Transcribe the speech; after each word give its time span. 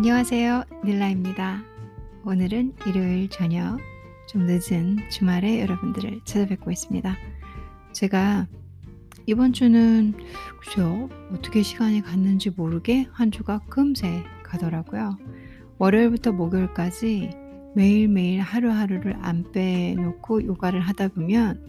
안녕하세요. 0.00 0.64
닐라입니다. 0.82 1.62
오늘은 2.24 2.72
일요일 2.86 3.28
저녁 3.28 3.76
좀 4.26 4.46
늦은 4.46 4.96
주말에 5.10 5.60
여러분들을 5.60 6.22
찾아뵙고 6.24 6.70
있습니다. 6.70 7.14
제가 7.92 8.46
이번 9.26 9.52
주는 9.52 10.14
글쎄요 10.58 11.10
어떻게 11.34 11.60
시간이 11.62 12.00
갔는지 12.00 12.48
모르게 12.48 13.08
한 13.12 13.30
주가 13.30 13.58
금세 13.68 14.24
가더라고요. 14.42 15.18
월요일부터 15.76 16.32
목요일까지 16.32 17.32
매일매일 17.76 18.40
하루하루를 18.40 19.18
안 19.20 19.52
빼놓고 19.52 20.46
요가를 20.46 20.80
하다 20.80 21.08
보면 21.08 21.62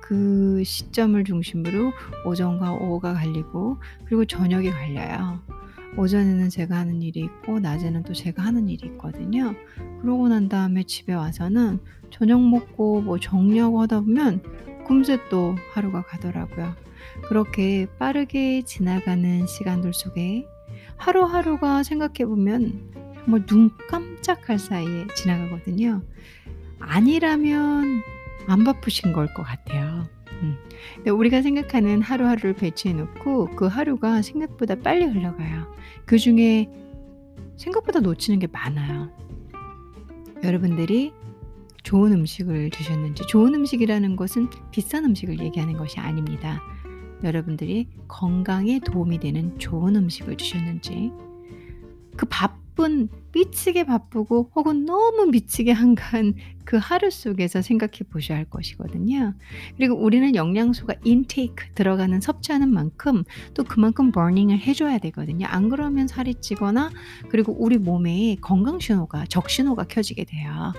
그 0.00 0.64
시점을 0.64 1.22
중심으로 1.22 1.92
오전과 2.24 2.76
오후가 2.76 3.12
갈리고 3.12 3.76
그리고 4.06 4.24
저녁이 4.24 4.70
갈려요. 4.70 5.42
오전에는 5.96 6.48
제가 6.50 6.76
하는 6.76 7.02
일이 7.02 7.20
있고 7.20 7.60
낮에는 7.60 8.02
또 8.02 8.12
제가 8.12 8.42
하는 8.42 8.68
일이 8.68 8.86
있거든요. 8.88 9.54
그러고 10.00 10.28
난 10.28 10.48
다음에 10.48 10.82
집에 10.82 11.14
와서는 11.14 11.78
저녁 12.10 12.40
먹고 12.42 13.00
뭐 13.02 13.18
정리하고 13.18 13.80
하다 13.82 14.00
보면 14.00 14.42
금세 14.86 15.18
또 15.30 15.54
하루가 15.72 16.02
가더라고요. 16.02 16.74
그렇게 17.28 17.86
빠르게 17.98 18.62
지나가는 18.62 19.46
시간들 19.46 19.92
속에 19.94 20.46
하루하루가 20.96 21.82
생각해 21.82 22.26
보면 22.26 22.92
정말 23.24 23.46
눈 23.46 23.70
깜짝할 23.88 24.58
사이에 24.58 25.06
지나가거든요. 25.16 26.02
아니라면 26.80 28.02
안 28.46 28.64
바쁘신 28.64 29.12
걸 29.12 29.32
것 29.32 29.42
같아요. 29.42 30.06
음. 30.42 30.56
우리가 31.06 31.42
생각하는 31.42 32.02
하루하루를 32.02 32.54
배치해 32.54 32.94
놓고 32.94 33.56
그 33.56 33.66
하루가 33.66 34.22
생각보다 34.22 34.74
빨리 34.76 35.04
흘러가요. 35.04 35.72
그 36.04 36.18
중에 36.18 36.68
생각보다 37.56 38.00
놓치는 38.00 38.38
게 38.38 38.46
많아요. 38.46 39.10
여러분들이 40.42 41.12
좋은 41.82 42.12
음식을 42.12 42.70
드셨는지, 42.70 43.26
좋은 43.28 43.54
음식이라는 43.54 44.16
것은 44.16 44.48
비싼 44.70 45.04
음식을 45.04 45.38
얘기하는 45.40 45.76
것이 45.76 46.00
아닙니다. 46.00 46.60
여러분들이 47.22 47.88
건강에 48.08 48.80
도움이 48.80 49.20
되는 49.20 49.58
좋은 49.58 49.94
음식을 49.96 50.36
드셨는지, 50.36 51.12
그 52.16 52.26
바쁜, 52.74 53.08
미치게 53.32 53.84
바쁘고 53.84 54.50
혹은 54.54 54.84
너무 54.84 55.26
미치게 55.26 55.72
한가한 55.72 56.34
그 56.64 56.76
하루 56.76 57.10
속에서 57.10 57.62
생각해 57.62 58.00
보셔야 58.10 58.38
할 58.38 58.44
것이거든요. 58.44 59.34
그리고 59.76 59.94
우리는 59.96 60.34
영양소가 60.34 60.94
인테이크 61.04 61.70
들어가는 61.74 62.20
섭취하는 62.20 62.72
만큼 62.72 63.24
또 63.54 63.64
그만큼 63.64 64.12
버닝을 64.12 64.58
해줘야 64.58 64.98
되거든요. 64.98 65.46
안 65.46 65.68
그러면 65.68 66.08
살이 66.08 66.34
찌거나 66.34 66.90
그리고 67.28 67.54
우리 67.58 67.78
몸에 67.78 68.36
건강 68.40 68.80
신호가 68.80 69.26
적신호가 69.26 69.84
켜지게 69.84 70.24
돼요. 70.24 70.72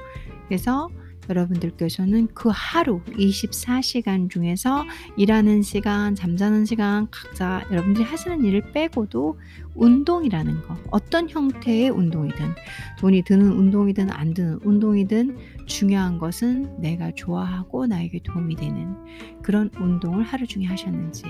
그래서 0.47 0.89
여러분들께서는 1.29 2.27
그 2.33 2.49
하루 2.53 3.01
24시간 3.17 4.29
중에서 4.29 4.83
일하는 5.17 5.61
시간, 5.61 6.15
잠자는 6.15 6.65
시간 6.65 7.07
각자 7.11 7.63
여러분들이 7.71 8.03
하시는 8.03 8.43
일을 8.43 8.71
빼고도 8.71 9.39
운동이라는 9.75 10.61
거, 10.63 10.77
어떤 10.91 11.29
형태의 11.29 11.89
운동이든 11.89 12.55
돈이 12.99 13.23
드는 13.23 13.51
운동이든 13.51 14.11
안 14.11 14.33
드는 14.33 14.59
운동이든 14.63 15.37
중요한 15.65 16.17
것은 16.17 16.79
내가 16.79 17.11
좋아하고 17.15 17.87
나에게 17.87 18.21
도움이 18.23 18.55
되는 18.55 18.95
그런 19.41 19.69
운동을 19.79 20.23
하루 20.23 20.47
중에 20.47 20.65
하셨는지 20.65 21.23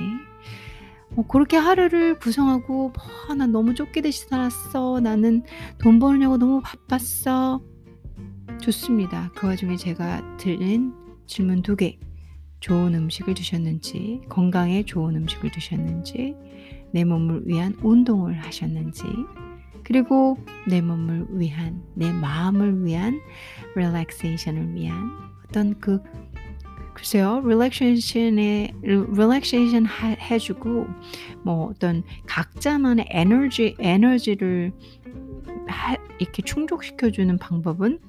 뭐 1.09 1.25
그렇게 1.27 1.57
하루를 1.57 2.19
구성하고 2.19 2.91
뭐, 2.91 3.35
난 3.35 3.52
너무 3.52 3.73
쫓기듯이 3.73 4.27
살았어. 4.27 4.99
나는 4.99 5.43
돈 5.77 5.99
벌려고 5.99 6.37
너무 6.37 6.61
바빴어. 6.61 7.61
좋습니다. 8.61 9.32
그 9.36 9.48
와중에 9.48 9.76
제가 9.76 10.38
드린 10.38 10.93
질문 11.26 11.61
두 11.61 11.76
개. 11.76 11.98
좋은 12.61 12.95
음식을 12.95 13.36
드셨는지, 13.36 14.21
건강에 14.27 14.83
좋은 14.83 15.16
음식을 15.16 15.52
드셨는지, 15.52 16.36
내 16.92 17.04
몸을 17.04 17.44
위한 17.45 17.76
운동을 17.83 18.39
하셨는지, 18.39 19.04
그리고 19.83 20.38
내 20.67 20.82
몸을 20.82 21.27
위한, 21.30 21.83
내 21.94 22.11
마음을 22.11 22.83
위한 22.83 23.20
릴렉세이션을 23.76 24.73
위한 24.73 25.11
어떤 25.48 25.80
그 25.80 26.02
글쎄요, 26.95 27.42
릴렉세이션에 27.45 28.73
릴렉세이션 28.82 29.86
해주고 30.32 30.88
뭐 31.44 31.65
어떤 31.65 32.04
각자만의 32.26 33.10
에너지 33.11 33.76
에너지를 33.77 34.71
이렇게 36.17 36.42
충족시켜주는 36.42 37.38
방법은 37.38 37.99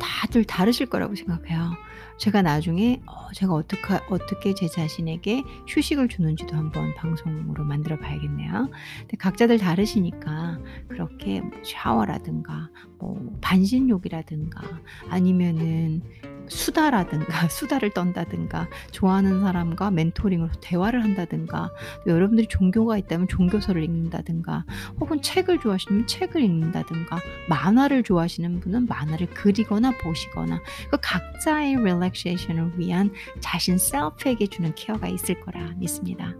다들 0.00 0.44
다르실 0.44 0.86
거라고 0.86 1.14
생각해요. 1.14 1.72
제가 2.16 2.42
나중에 2.42 3.00
어, 3.06 3.32
제가 3.32 3.52
어떻게 3.52 3.82
어떻게 4.08 4.54
제 4.54 4.68
자신에게 4.68 5.42
휴식을 5.66 6.08
주는지도 6.08 6.56
한번 6.56 6.94
방송으로 6.94 7.64
만들어 7.64 7.98
봐야겠네요. 7.98 8.70
근데 9.00 9.16
각자들 9.18 9.58
다르시니까 9.58 10.58
그렇게 10.88 11.40
뭐 11.40 11.50
샤워라든가 11.64 12.70
뭐 12.98 13.36
반신욕이라든가 13.40 14.62
아니면은 15.08 16.02
수다라든가 16.48 17.48
수다를 17.48 17.90
떤다든가 17.90 18.68
좋아하는 18.90 19.40
사람과 19.40 19.90
멘토링으로 19.90 20.50
대화를 20.60 21.02
한다든가 21.02 21.70
여러분들이 22.06 22.46
종교가 22.48 22.98
있다면 22.98 23.28
종교서를 23.28 23.82
읽는다든가 23.82 24.64
혹은 25.00 25.22
책을 25.22 25.60
좋아하시면 25.60 26.06
책을 26.06 26.42
읽는다든가 26.42 27.18
만화를 27.48 28.02
좋아하시는 28.02 28.60
분은 28.60 28.86
만화를 28.86 29.28
그리거나 29.28 29.92
보시거나 29.98 30.60
그 30.90 30.98
각자의 31.00 31.76
relaxation을 31.76 32.78
위한 32.78 33.10
자신 33.40 33.78
self에게 33.78 34.46
주는 34.46 34.74
케어가 34.74 35.08
있을 35.08 35.40
거라 35.40 35.72
믿습니다. 35.76 36.34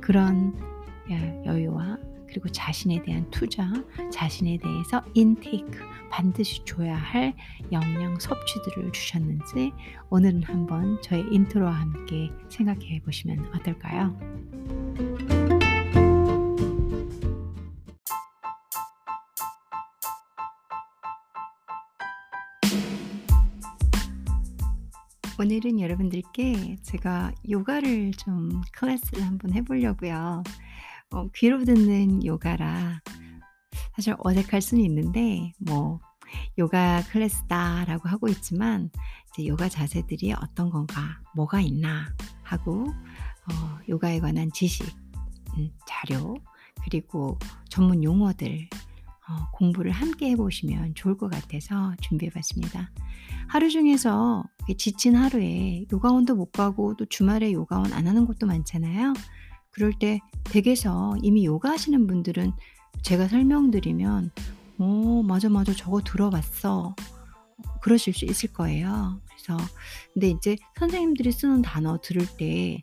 그런 0.00 0.54
예, 1.10 1.42
여유와 1.44 1.98
그리고 2.36 2.50
자신에 2.50 3.02
대한 3.02 3.30
투자, 3.30 3.72
자신에 4.12 4.58
대해서 4.58 5.02
intake, 5.14 5.78
반드시 6.10 6.62
줘야 6.66 6.94
할 6.94 7.34
영양 7.72 8.18
섭취들을 8.18 8.92
주셨는지 8.92 9.72
오늘은 10.10 10.42
한번 10.42 11.00
저의 11.00 11.24
intro와 11.30 11.72
함께 11.72 12.30
생각해 12.50 13.00
보시면 13.06 13.46
어떨까요? 13.54 14.14
오늘은 25.38 25.80
여러분들께 25.80 26.76
제가 26.82 27.32
요가를 27.48 28.10
좀 28.12 28.62
클래스를 28.72 29.22
한번 29.22 29.54
해보려고요. 29.54 30.42
어, 31.10 31.28
귀로 31.34 31.64
듣는 31.64 32.24
요가라 32.24 33.00
사실 33.94 34.14
어색할 34.18 34.60
수는 34.60 34.84
있는데 34.84 35.52
뭐 35.58 36.00
요가 36.58 37.02
클래스다라고 37.10 38.08
하고 38.08 38.28
있지만 38.28 38.90
이제 39.30 39.46
요가 39.46 39.68
자세들이 39.68 40.32
어떤 40.32 40.70
건가, 40.70 41.20
뭐가 41.34 41.60
있나 41.60 42.12
하고 42.42 42.86
어, 42.88 43.78
요가에 43.88 44.20
관한 44.20 44.50
지식, 44.52 44.86
음, 45.56 45.70
자료 45.86 46.36
그리고 46.84 47.38
전문 47.68 48.02
용어들 48.02 48.68
어, 49.28 49.50
공부를 49.52 49.90
함께 49.90 50.30
해보시면 50.30 50.94
좋을 50.94 51.16
것 51.16 51.30
같아서 51.30 51.94
준비해봤습니다. 52.00 52.90
하루 53.48 53.70
중에서 53.70 54.44
지친 54.78 55.16
하루에 55.16 55.84
요가원도 55.92 56.36
못 56.36 56.52
가고 56.52 56.94
또 56.96 57.06
주말에 57.06 57.52
요가원 57.52 57.92
안 57.92 58.06
하는 58.06 58.26
곳도 58.26 58.46
많잖아요. 58.46 59.14
그럴 59.76 59.92
때 59.92 60.20
댁에서 60.44 61.16
이미 61.22 61.44
요가 61.44 61.70
하시는 61.72 62.06
분들은 62.06 62.52
제가 63.02 63.28
설명드리면 63.28 64.30
어 64.78 65.22
맞아, 65.22 65.50
맞아. 65.50 65.74
저거 65.74 66.00
들어봤어. 66.00 66.96
그러실 67.82 68.14
수 68.14 68.24
있을 68.24 68.54
거예요. 68.54 69.20
그래서 69.26 69.62
근데 70.14 70.28
이제 70.30 70.56
선생님들이 70.78 71.30
쓰는 71.30 71.60
단어 71.60 71.98
들을 72.02 72.26
때 72.38 72.80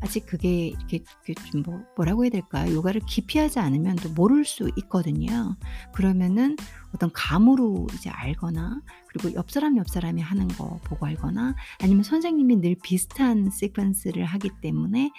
아직 0.00 0.24
그게 0.26 0.68
이렇게 0.68 1.04
좀 1.50 1.62
뭐 1.64 1.84
뭐라고 1.96 2.24
해야 2.24 2.30
될까요? 2.30 2.74
요가를 2.74 3.02
깊이 3.06 3.38
하지 3.38 3.58
않으면 3.58 3.96
또 3.96 4.08
모를 4.08 4.46
수 4.46 4.70
있거든요. 4.78 5.54
그러면은 5.92 6.56
어떤 6.94 7.10
감으로 7.12 7.86
이제 7.92 8.08
알거나 8.08 8.80
그리고 9.08 9.34
옆 9.34 9.50
사람 9.50 9.76
옆 9.76 9.88
사람이 9.90 10.22
하는 10.22 10.48
거 10.48 10.80
보고 10.84 11.04
알거나 11.04 11.54
아니면 11.82 12.02
선생님이 12.02 12.56
늘 12.56 12.76
비슷한 12.82 13.50
시퀀스를 13.50 14.22
하기 14.22 14.50
때문에 14.62 15.10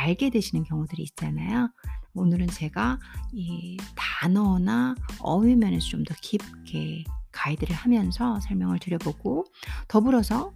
알게 0.00 0.30
되시는 0.30 0.64
경우들이 0.64 1.02
있잖아요. 1.04 1.70
오늘은 2.14 2.48
제가 2.48 2.98
이 3.32 3.76
단어나 3.96 4.94
어휘 5.20 5.56
면에서 5.56 5.86
좀 5.88 6.04
더 6.04 6.14
깊게 6.20 7.04
가이드를 7.32 7.74
하면서 7.76 8.40
설명을 8.40 8.78
드려보고 8.80 9.44
더불어서 9.88 10.52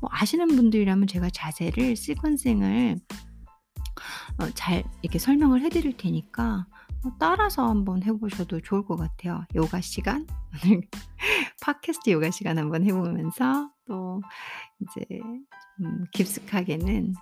뭐 0.00 0.10
아시는 0.12 0.48
분들이라면 0.48 1.06
제가 1.06 1.30
자세를 1.30 1.94
시퀀싱을 1.94 3.00
어 4.38 4.50
잘 4.54 4.84
이렇게 5.02 5.18
설명을 5.18 5.62
해 5.62 5.68
드릴 5.68 5.96
테니까 5.96 6.66
어 7.04 7.10
따라서 7.18 7.68
한번 7.68 8.02
해 8.02 8.12
보셔도 8.12 8.60
좋을 8.60 8.84
것 8.84 8.96
같아요. 8.96 9.44
요가 9.54 9.80
시간 9.80 10.26
오늘 10.64 10.82
팟캐스트 11.66 12.10
요가 12.10 12.30
시간 12.30 12.58
한번 12.58 12.84
해 12.84 12.92
보면서 12.92 13.68
또 13.88 14.22
이제 14.78 15.04
음 15.80 16.04
깊숙하게는 16.12 17.12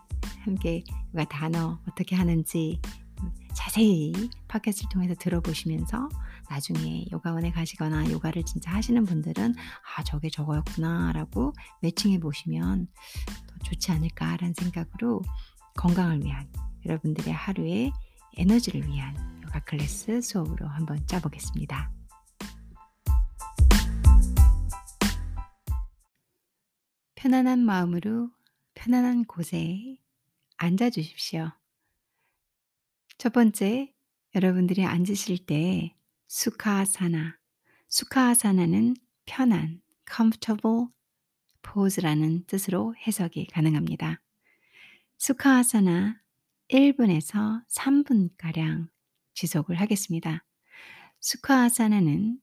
함께 0.45 0.85
요가 1.15 1.25
단어 1.25 1.81
어떻게 1.89 2.15
하는지 2.15 2.79
음 3.23 3.33
자세히 3.55 4.13
팟캐스트를 4.49 4.91
통해서 4.93 5.15
들어보시면서 5.15 6.11
나중에 6.51 7.07
요가원에 7.11 7.53
가시거나 7.53 8.11
요가를 8.11 8.45
진짜 8.45 8.71
하시는 8.73 9.03
분들은 9.07 9.55
'아 9.57 10.05
저게 10.05 10.29
저거였구나.'라고 10.29 11.55
매칭해 11.81 12.21
보시면 12.21 12.87
더 13.49 13.59
좋지 13.65 13.93
않을까라는 13.93 14.53
생각으로 14.53 15.23
건강을 15.79 16.23
위한 16.23 16.53
여러분들의 16.85 17.33
하루의 17.33 17.93
에너지를 18.37 18.87
위한 18.87 19.17
요가 19.43 19.61
클래스 19.61 20.21
수업으로 20.21 20.69
한번 20.69 21.03
짜 21.07 21.19
보겠습니다. 21.19 22.04
편안한 27.25 27.61
마음으로 27.61 28.31
편안한 28.75 29.25
곳에 29.25 29.97
앉아 30.59 30.91
주십시오. 30.91 31.51
첫 33.17 33.33
번째, 33.33 33.95
여러분들이 34.35 34.85
앉으실 34.85 35.47
때 35.47 35.97
수카아사나, 36.29 37.39
수카아사나는 37.89 38.97
편안, 39.25 39.81
comfortable 40.07 40.89
pose라는 41.63 42.45
뜻으로 42.45 42.95
해석이 43.07 43.47
가능합니다. 43.47 44.21
수카아사나 45.17 46.21
1 46.69 46.95
분에서 46.95 47.63
3 47.69 48.05
분가량 48.05 48.91
지속을 49.33 49.81
하겠습니다. 49.81 50.45
수카아사나는 51.21 52.39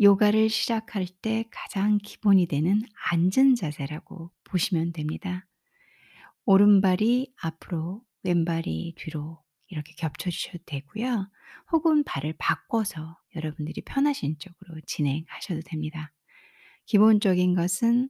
요가를 0.00 0.48
시작할 0.48 1.06
때 1.22 1.44
가장 1.50 1.98
기본이 1.98 2.46
되는 2.46 2.80
앉은 3.10 3.56
자세라고 3.56 4.30
보시면 4.44 4.92
됩니다. 4.92 5.46
오른발이 6.44 7.34
앞으로 7.42 8.02
왼발이 8.22 8.94
뒤로 8.96 9.42
이렇게 9.66 9.92
겹쳐 9.96 10.30
주셔도 10.30 10.58
되고요. 10.64 11.30
혹은 11.72 12.04
발을 12.04 12.34
바꿔서 12.38 13.18
여러분들이 13.34 13.82
편하신 13.82 14.38
쪽으로 14.38 14.80
진행하셔도 14.86 15.60
됩니다. 15.62 16.12
기본적인 16.86 17.54
것은 17.54 18.08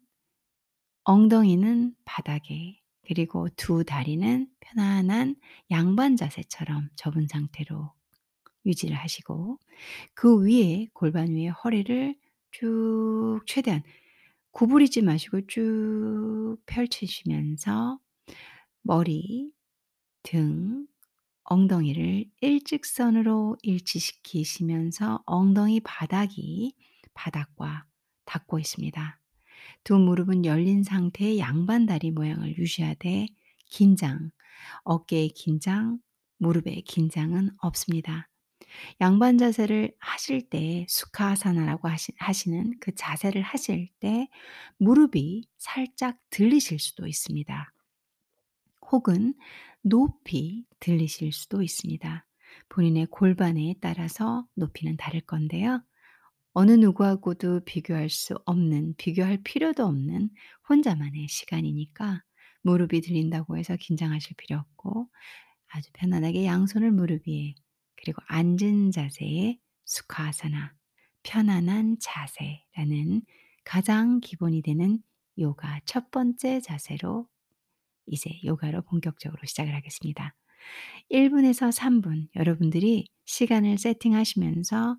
엉덩이는 1.05 1.95
바닥에 2.05 2.81
그리고 3.07 3.49
두 3.57 3.83
다리는 3.85 4.47
편안한 4.61 5.37
양반 5.71 6.17
자세처럼 6.17 6.91
접은 6.97 7.27
상태로 7.27 7.93
유지를 8.69 8.97
하시고 8.97 9.59
그 10.15 10.45
위에 10.45 10.89
골반 10.93 11.35
위에 11.35 11.49
허리를 11.49 12.15
쭉 12.53 13.41
최대한 13.47 13.83
구부리지 14.53 15.03
마시고 15.03 15.47
쭉 15.47 16.59
펼치시면서 16.67 17.99
머리, 18.83 19.53
등, 20.23 20.87
엉덩이를 21.45 22.27
일직선으로 22.41 23.57
일치시키시면서 23.63 25.23
엉덩이 25.27 25.81
바닥이 25.81 26.75
바닥과 27.15 27.87
닿고 28.27 28.59
있습니다. 28.59 29.21
두 29.85 29.99
무릎은 29.99 30.45
열린 30.45 30.83
상태의 30.83 31.39
양반 31.39 31.87
다리 31.87 32.11
모양을 32.11 32.59
유지하되 32.59 33.27
긴장, 33.71 34.31
어깨의 34.85 35.31
긴장, 35.31 35.99
무릎의 36.39 36.83
긴장은 36.83 37.51
없습니다. 37.59 38.29
양반 39.01 39.39
자세를 39.39 39.95
하실 39.99 40.49
때 40.49 40.87
수카아사나라고 40.89 41.89
하시, 41.89 42.13
하시는 42.19 42.73
그 42.81 42.95
자세를 42.95 43.43
하실 43.43 43.89
때 44.01 44.29
무릎이 44.79 45.49
살짝 45.59 46.19
들리실 46.31 46.79
수도 46.79 47.07
있습니다. 47.07 47.73
혹은 48.91 49.35
높이 49.83 50.65
들리실 50.81 51.33
수도 51.33 51.63
있습니다. 51.63 52.27
본인의 52.69 53.07
골반에 53.07 53.75
따라서 53.81 54.47
높이는 54.55 54.97
다를 54.97 55.21
건데요. 55.21 55.83
어느 56.53 56.73
누구하고도 56.73 57.65
비교할 57.65 58.11
수 58.11 58.37
없는, 58.47 58.95
비교할 58.97 59.41
필요도 59.45 59.85
없는 59.87 60.31
혼자만의 60.69 61.29
시간이니까 61.29 62.25
무릎이 62.63 63.01
들린다고 63.01 63.57
해서 63.59 63.77
긴장하실 63.77 64.37
필요 64.37 64.59
없고 64.59 65.09
아주 65.69 65.91
편안하게 65.95 66.47
양손을 66.47 66.91
무릎 66.93 67.29
위에 67.29 67.55
그리고 68.03 68.23
앉은 68.27 68.91
자세의 68.93 69.59
수카아사나, 69.85 70.75
편안한 71.23 71.97
자세라는 72.01 73.23
가장 73.65 74.21
기본이 74.21 74.63
되는 74.63 75.03
요가 75.39 75.81
첫 75.85 76.11
번째 76.11 76.61
자세로 76.61 77.29
이제 78.07 78.31
요가로 78.45 78.83
본격적으로 78.83 79.41
시작을 79.45 79.75
하겠습니다. 79.75 80.35
1 81.09 81.31
분에서 81.31 81.69
3분 81.69 82.29
여러분들이 82.37 83.09
시간을 83.25 83.79
세팅하시면서 83.79 84.97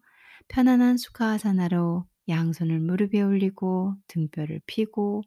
편안한 0.47 0.97
수카아사나로 0.97 2.05
양손을 2.27 2.79
무릎 2.79 3.13
위에 3.13 3.21
올리고 3.21 3.95
등뼈를 4.07 4.61
펴고 4.67 5.23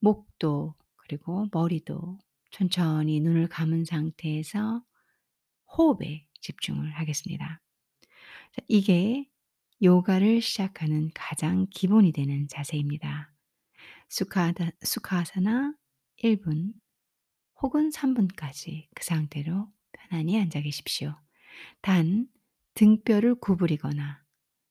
목도 0.00 0.74
그리고 0.96 1.46
머리도 1.52 2.18
천천히 2.50 3.20
눈을 3.20 3.48
감은 3.48 3.84
상태에서 3.84 4.82
호흡에 5.76 6.25
집중을 6.46 6.92
하겠습니다. 6.92 7.60
자 8.52 8.62
이게 8.68 9.28
요가를 9.82 10.40
시작하는 10.40 11.10
가장 11.14 11.66
기본이 11.70 12.12
되는 12.12 12.48
자세입니다. 12.48 13.32
수카다 14.08 14.70
수카아사나 14.82 15.74
1분 16.22 16.72
혹은 17.62 17.90
3 17.90 18.14
분까지 18.14 18.88
그 18.94 19.04
상태로 19.04 19.68
편안히 19.92 20.40
앉아 20.40 20.60
계십시오. 20.60 21.16
단 21.82 22.28
등뼈를 22.74 23.36
구부리거나 23.36 24.22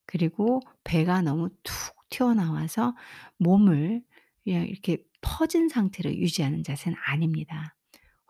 그리고 0.06 0.62
배가 0.84 1.22
너무 1.22 1.50
툭 1.64 1.96
튀어나와서 2.10 2.96
몸을 3.40 4.04
그냥 4.44 4.68
이렇게 4.68 5.04
퍼진 5.22 5.70
상태로 5.70 6.14
유지하는 6.16 6.64
자세는 6.64 6.98
아닙니다. 7.06 7.76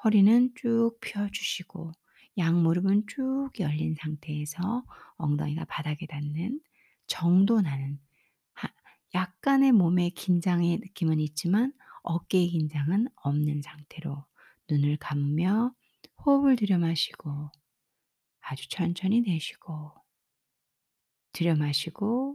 허리는 0.04 0.52
쭉 0.56 1.00
펴 1.02 1.30
주시고 1.32 1.92
양무릎은 2.38 3.08
쭉 3.08 3.50
열린 3.60 3.96
상태에서 3.96 4.86
엉덩이가 5.18 5.66
바닥에 5.66 6.06
닿는 6.06 6.60
정도 7.08 7.62
나는 7.62 8.00
하 8.54 8.70
약간의 9.14 9.72
몸의 9.72 10.12
긴장의 10.12 10.80
느낌은 10.80 11.20
있지만 11.20 11.74
어깨의 12.04 12.50
긴장은 12.50 13.08
없는 13.16 13.62
상태로 13.62 14.26
눈을 14.70 14.98
감으며 14.98 15.74
호흡을 16.26 16.56
들여 16.56 16.78
마시고 16.78 17.52
아주 18.42 18.70
천천히 18.70 19.22
내쉬고 19.22 19.92
들여 21.32 21.56
마시고 21.56 22.34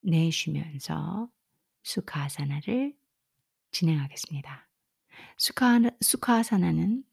내쉬면서 0.00 1.30
수카아사나를 1.82 2.96
진행하겠습니다. 3.70 4.68
수카 5.36 5.80
수카아사나는 6.00 7.04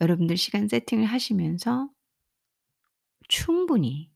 여러분들 0.00 0.36
시간 0.36 0.68
세팅을 0.68 1.04
하시면서 1.06 1.90
충분히 3.28 4.10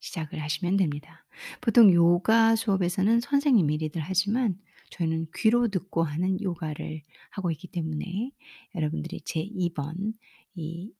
시작을 0.00 0.40
하시면 0.42 0.76
됩니다. 0.76 1.26
보통 1.60 1.92
요가 1.92 2.54
수업에서는 2.56 3.20
선생님이 3.20 3.78
리드를 3.78 4.04
하지만 4.06 4.58
저희는 4.90 5.26
귀로 5.34 5.68
듣고 5.68 6.04
하는 6.04 6.40
요가를 6.40 7.02
하고 7.30 7.50
있기 7.50 7.68
때문에 7.68 8.30
여러분들이 8.74 9.20
제 9.24 9.40
2번 9.40 10.14
이 10.54 10.92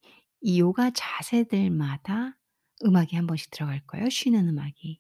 이 0.43 0.61
요가 0.61 0.91
자세들마다 0.91 2.39
음악이 2.85 3.17
한 3.17 3.27
번씩 3.27 3.51
들어갈 3.51 3.81
거예요, 3.87 4.09
쉬는 4.11 4.49
음악이. 4.49 4.99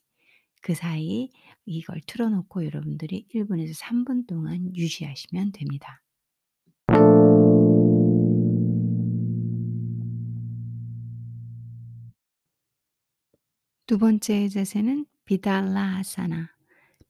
그 0.62 0.75
사이 0.75 1.31
이걸 1.67 2.00
틀어 2.07 2.29
놓고 2.31 2.65
여러분들이 2.65 3.26
1 3.31 3.47
분에서 3.47 3.75
3분 3.75 4.26
동안 4.26 4.75
유지하시면 4.75 5.53
됩니다. 5.53 6.03
두 13.87 13.99
번째 13.99 14.49
자세는 14.49 15.07
비달라아사나. 15.26 16.50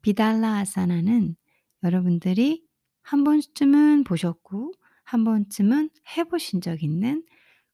비달라아사나는 0.02 1.34
여러분들이 1.82 2.66
한 3.00 3.24
번쯤은 3.24 4.04
보셨고 4.04 4.74
한 5.02 5.24
번쯤은 5.24 5.88
해 6.16 6.24
보신 6.24 6.60
적 6.60 6.82
있는 6.82 7.24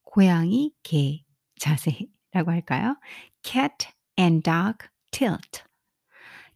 고양이 0.03 0.73
개 0.83 1.25
자세라고 1.59 2.51
할까요? 2.51 2.95
cat 3.41 3.89
and 4.17 4.41
dog 4.41 4.87
tilt. 5.11 5.63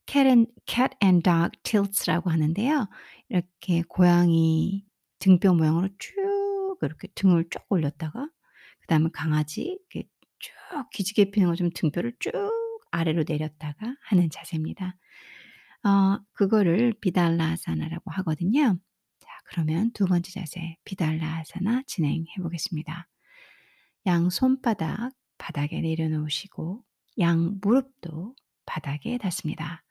cat 0.06 0.26
and 0.26 0.50
cat 0.66 0.96
and 1.04 1.30
dog 1.30 1.50
tilts라고 1.64 2.30
하는데요. 2.30 2.88
이렇게 3.28 3.84
고양이 3.90 4.86
등뼈 5.20 5.54
모양으로 5.54 5.90
쭉 6.00 6.78
이렇게 6.82 7.10
등을 7.14 7.50
쭉 7.50 7.62
올렸다가 7.68 8.30
그 8.80 8.88
다음에 8.88 9.10
강아지 9.12 9.80
이렇게 9.92 10.08
쭉 10.40 10.52
기지개 10.92 11.32
피는 11.32 11.48
것처럼 11.50 11.72
등뼈를 11.74 12.14
쭉 12.20 12.32
아래로 12.92 13.24
내렸다가 13.28 13.96
하는 14.02 14.30
자세입니다. 14.30 14.96
어 15.84 16.20
그거를 16.34 16.94
비달라아사나라고 17.00 18.12
하거든요. 18.12 18.78
자 19.20 19.28
그러면 19.46 19.92
두 19.92 20.06
번째 20.06 20.32
자세 20.32 20.78
비달라아사나 20.84 21.84
진행해 21.88 22.28
보겠습니다. 22.42 23.08
양 24.06 24.30
손바닥 24.30 25.12
바닥에 25.38 25.82
내려놓으시고 25.82 26.84
양 27.20 27.60
무릎도 27.62 28.36
바닥에 28.66 29.18
닿습니다. 29.18 29.84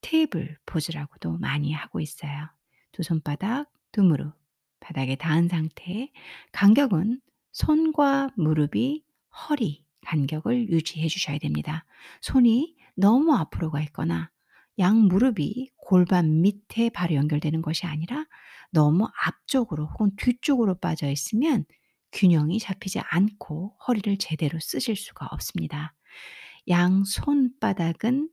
테이블 0.00 0.56
포즈라고도 0.66 1.38
많이 1.38 1.72
하고 1.72 2.00
있어요. 2.00 2.48
두 2.92 3.02
손바닥, 3.02 3.70
두 3.92 4.02
무릎 4.02 4.34
바닥에 4.80 5.16
닿은 5.16 5.48
상태. 5.48 6.10
간격은 6.52 7.20
손과 7.52 8.30
무릎이 8.36 9.04
허리 9.48 9.84
간격을 10.02 10.68
유지해 10.70 11.08
주셔야 11.08 11.38
됩니다. 11.38 11.84
손이 12.20 12.76
너무 12.96 13.34
앞으로 13.34 13.70
가 13.70 13.80
있거나 13.82 14.30
양 14.78 14.96
무릎이 15.08 15.70
골반 15.76 16.40
밑에 16.42 16.90
바로 16.90 17.14
연결되는 17.14 17.62
것이 17.62 17.86
아니라 17.86 18.26
너무 18.70 19.08
앞쪽으로 19.26 19.86
혹은 19.86 20.12
뒤쪽으로 20.16 20.78
빠져 20.78 21.10
있으면 21.10 21.64
균형이 22.12 22.58
잡히지 22.58 23.00
않고 23.00 23.76
허리를 23.86 24.16
제대로 24.18 24.58
쓰실 24.60 24.96
수가 24.96 25.26
없습니다. 25.32 25.94
양 26.68 27.04
손바닥은 27.04 28.30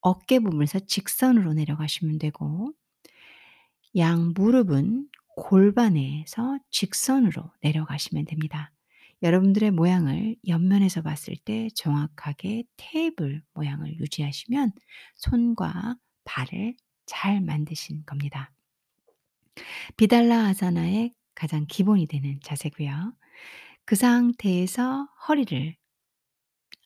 어깨 0.00 0.38
부분에서 0.40 0.80
직선으로 0.80 1.54
내려가시면 1.54 2.18
되고 2.18 2.72
양 3.96 4.32
무릎은 4.34 5.08
골반에서 5.36 6.58
직선으로 6.70 7.52
내려가시면 7.62 8.24
됩니다. 8.24 8.72
여러분들의 9.22 9.72
모양을 9.72 10.36
옆면에서 10.46 11.02
봤을 11.02 11.36
때 11.36 11.68
정확하게 11.74 12.64
테이블 12.76 13.42
모양을 13.54 13.98
유지하시면 13.98 14.72
손과 15.16 15.96
발을 16.24 16.76
잘 17.06 17.40
만드신 17.40 18.04
겁니다. 18.04 18.52
비달라 19.96 20.46
아사나의 20.46 21.14
가장 21.34 21.66
기본이 21.66 22.06
되는 22.06 22.38
자세고요. 22.42 23.14
그 23.84 23.96
상태에서 23.96 25.08
허리를 25.26 25.76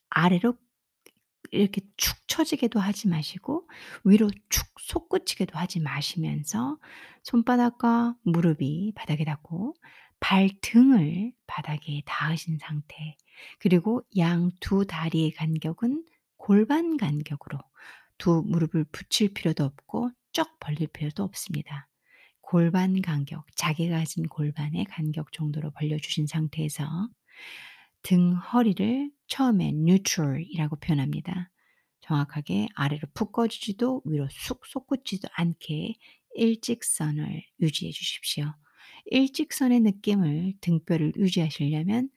아래로 0.09 0.55
이렇게 1.51 1.81
축 1.97 2.17
처지게도 2.27 2.79
하지 2.79 3.07
마시고 3.07 3.69
위로 4.03 4.29
축 4.49 4.65
솟구치게도 4.79 5.57
하지 5.57 5.79
마시면서 5.79 6.79
손바닥과 7.23 8.15
무릎이 8.23 8.93
바닥에 8.95 9.23
닿고 9.23 9.75
발등을 10.23 11.33
바닥에 11.47 12.01
닿으신 12.05 12.57
상태 12.57 13.17
그리고 13.59 14.03
양 14.17 14.51
두 14.61 14.85
다리의 14.87 15.31
간격은 15.31 16.05
골반 16.37 16.95
간격으로 16.95 17.59
두 18.17 18.41
무릎을 18.47 18.85
붙일 18.85 19.33
필요도 19.33 19.65
없고 19.65 20.11
쩍 20.31 20.57
벌릴 20.61 20.87
필요도 20.87 21.23
없습니다. 21.23 21.89
골반 22.39 23.01
간격, 23.01 23.45
자기가 23.57 23.97
가진 23.97 24.27
골반의 24.29 24.85
간격 24.85 25.33
정도로 25.33 25.71
벌려주신 25.71 26.27
상태에서 26.27 27.09
등 28.01 28.35
허리를 28.35 29.11
처음에 29.27 29.69
neutral이라고 29.69 30.77
표현합니다. 30.77 31.51
정확하게 31.99 32.69
아래로 32.75 33.09
푹 33.13 33.33
꺼지지도 33.33 34.03
위로 34.05 34.29
쑥 34.31 34.65
솟구치지도 34.65 35.27
않게 35.33 35.95
일직선을 36.35 37.43
유지해 37.59 37.91
주십시오. 37.91 38.53
일직선의 39.05 39.81
느낌을 39.81 40.53
등뼈를 40.61 41.13
유지하시려면 41.15 42.09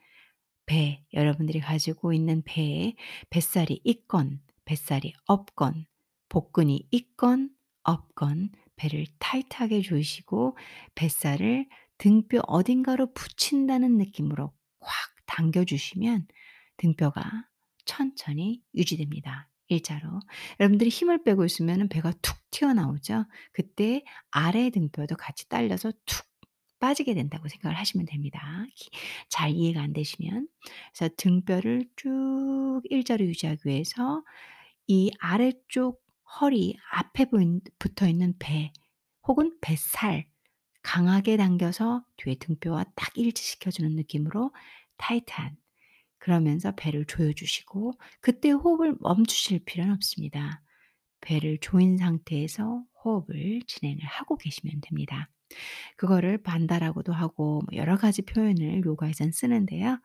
배, 0.67 1.05
여러분들이 1.13 1.61
가지고 1.61 2.13
있는 2.13 2.43
배에 2.45 2.95
뱃살이 3.31 3.81
있건 3.85 4.41
뱃살이 4.65 5.15
없건 5.27 5.87
복근이 6.29 6.89
있건 6.91 7.51
없건 7.85 8.51
배를 8.75 9.07
타이트하게 9.19 9.81
조이시고 9.81 10.57
뱃살을 10.95 11.69
등뼈 11.99 12.43
어딘가로 12.47 13.15
붙인다는 13.15 13.97
느낌으로 13.97 14.53
확 14.81 14.93
당겨 15.25 15.65
주시면 15.65 16.27
등뼈가 16.77 17.25
천천히 17.85 18.63
유지됩니다. 18.75 19.49
일자로. 19.69 20.21
여러분들이 20.61 20.91
힘을 20.91 21.25
빼고 21.25 21.45
있으면은 21.45 21.89
배가 21.89 22.13
툭 22.23 22.37
튀어나오죠. 22.51 23.25
그때 23.53 24.05
아래 24.31 24.71
등뼈도 24.71 25.17
같이 25.17 25.49
딸려서 25.49 25.93
툭 26.05 26.27
빠지게 26.79 27.15
된다고 27.15 27.49
생각을 27.49 27.77
하시면 27.77 28.07
됩니다. 28.07 28.67
기잘 28.75 29.51
이해가 29.51 29.81
안 29.81 29.93
되시면. 29.93 30.49
그래서 30.95 31.15
등뼈를 31.17 31.89
쭉 31.97 32.83
일자로 32.85 33.25
유지하기 33.25 33.61
위해서 33.65 34.23
이 34.87 35.11
아래쪽 35.19 36.03
허리 36.41 36.77
앞에 36.93 37.27
붙어 37.79 38.09
있는 38.09 38.35
배 38.39 38.73
혹은 39.27 39.57
뱃살 39.61 40.27
강하게 40.83 41.37
당겨서 41.37 42.05
뒤에 42.17 42.37
등뼈와 42.37 42.85
딱 42.95 43.17
일치시켜 43.17 43.71
주는 43.71 43.97
느낌으로 43.97 44.53
타이트한 44.99 45.57
그러면서 46.19 46.73
배를 46.77 47.05
조여 47.07 47.33
주시고 47.33 47.95
그때 48.21 48.51
호흡을 48.51 48.97
멈추실 49.01 49.65
필요는 49.65 49.95
없습니다. 49.95 50.63
배를 51.21 51.59
조인 51.61 51.97
상태에서 51.97 52.85
호흡을 53.05 53.63
진행을 53.67 54.05
하고 54.05 54.37
계시면 54.37 54.81
됩니다. 54.83 55.29
그거를 55.97 56.39
반다라고도 56.43 57.13
하고 57.13 57.63
뭐 57.67 57.77
여러 57.77 57.97
가지 57.97 58.23
표현을 58.23 58.85
요가에선 58.85 59.33
쓰는데요. 59.33 59.99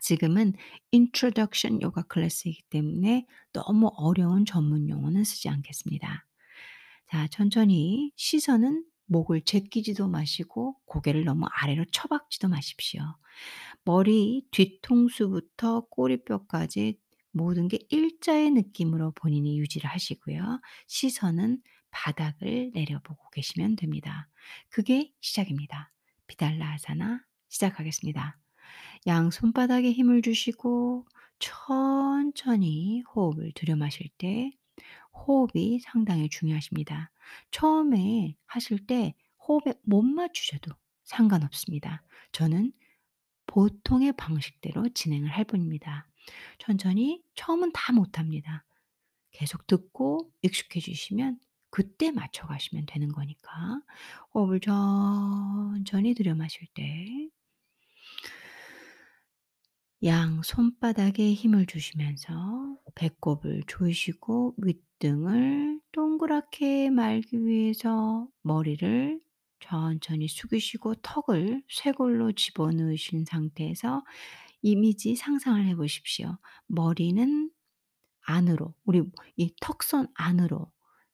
지금은 0.00 0.52
introduction 0.92 1.82
요가 1.82 2.02
클래스이기 2.02 2.62
때문에 2.70 3.26
너무 3.52 3.90
어려운 3.96 4.44
전문 4.44 4.88
용어는 4.88 5.24
쓰지 5.24 5.48
않겠습니다. 5.48 6.26
자 7.10 7.26
천천히 7.28 8.12
시선은 8.16 8.84
목을 9.06 9.40
제끼지도 9.42 10.06
마시고 10.06 10.76
고개를 10.84 11.24
너무 11.24 11.46
아래로 11.50 11.86
처박지도 11.90 12.48
마십시오. 12.48 13.02
머리 13.84 14.46
뒤통수부터 14.50 15.86
꼬리뼈까지 15.88 16.98
모든 17.32 17.68
게 17.68 17.78
일자의 17.88 18.50
느낌으로 18.50 19.12
본인이 19.12 19.58
유지를 19.58 19.88
하시고요. 19.88 20.60
시선은 20.86 21.62
바닥을 21.90 22.72
내려보고 22.74 23.30
계시면 23.30 23.76
됩니다. 23.76 24.28
그게 24.68 25.12
시작입니다. 25.20 25.92
비달라아사나 26.26 27.24
시작하겠습니다. 27.48 28.38
양 29.06 29.30
손바닥에 29.30 29.92
힘을 29.92 30.22
주시고 30.22 31.06
천천히 31.38 33.02
호흡을 33.14 33.52
들여 33.54 33.76
마실 33.76 34.08
때 34.18 34.50
호흡이 35.12 35.80
상당히 35.80 36.28
중요하십니다. 36.28 37.10
처음에 37.50 38.36
하실 38.46 38.86
때 38.86 39.14
호흡에 39.46 39.74
못 39.82 40.02
맞추셔도 40.02 40.72
상관없습니다. 41.04 42.02
저는 42.32 42.72
보통의 43.46 44.12
방식대로 44.12 44.88
진행을 44.90 45.30
할 45.30 45.44
뿐입니다. 45.44 46.06
천천히 46.58 47.22
처음은 47.34 47.72
다 47.72 47.92
못합니다. 47.92 48.64
계속 49.30 49.66
듣고 49.66 50.30
익숙해지시면 50.42 51.38
그때 51.70 52.10
맞춰 52.10 52.46
가시면 52.46 52.86
되는 52.86 53.08
거니까 53.08 53.80
호흡을 54.34 54.60
천천히 54.60 56.14
들여 56.14 56.34
마실 56.34 56.66
때 56.74 57.28
양 60.04 60.42
손바닥에 60.44 61.34
힘을 61.34 61.66
주시면서 61.66 62.76
배꼽을 62.94 63.64
조이시고 63.66 64.54
윗등을 64.58 65.80
동그랗게 65.90 66.90
말기 66.90 67.44
위해서 67.44 68.28
머리를 68.42 69.20
천천히 69.58 70.28
숙이시고 70.28 70.94
턱을 71.02 71.64
쇄골로 71.68 72.30
집어넣으신 72.32 73.24
상태에서 73.24 74.04
이미지 74.62 75.16
상상을 75.16 75.66
해 75.66 75.74
보십시오. 75.74 76.38
머리는 76.68 77.50
안으로 78.22 78.74
우리 78.84 79.02
이 79.36 79.52
턱선 79.60 80.06
안으로 80.14 80.70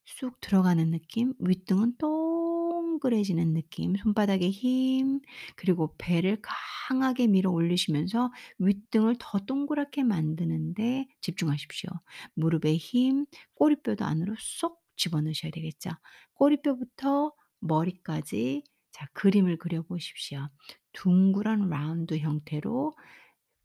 쑥 0.06 0.38
들어가는 0.40 0.90
느낌, 0.90 1.34
윗등은 1.38 1.96
동그래지는 1.99 3.54
느낌, 3.54 3.96
손바닥에 3.96 4.50
힘 4.50 5.20
그리고 5.56 5.94
배를 5.99 6.38
강하게 6.42 7.26
밀어 7.26 7.50
올리시면서 7.50 8.30
윗등을 8.58 9.16
더 9.18 9.38
동그랗게 9.40 10.04
만드는 10.04 10.75
데 10.75 11.06
집중하십시오. 11.20 11.90
무릎에 12.34 12.76
힘, 12.76 13.26
꼬리뼈도 13.54 14.04
안으로 14.04 14.34
쏙 14.38 14.82
집어넣으셔야 14.96 15.50
되겠죠. 15.50 15.90
꼬리뼈부터 16.34 17.32
머리까지 17.61 18.62
자 18.92 19.06
그림을 19.14 19.58
그려 19.58 19.82
보십시오. 19.82 20.49
둥그런 20.92 21.68
라운드 21.68 22.18
형태로 22.18 22.94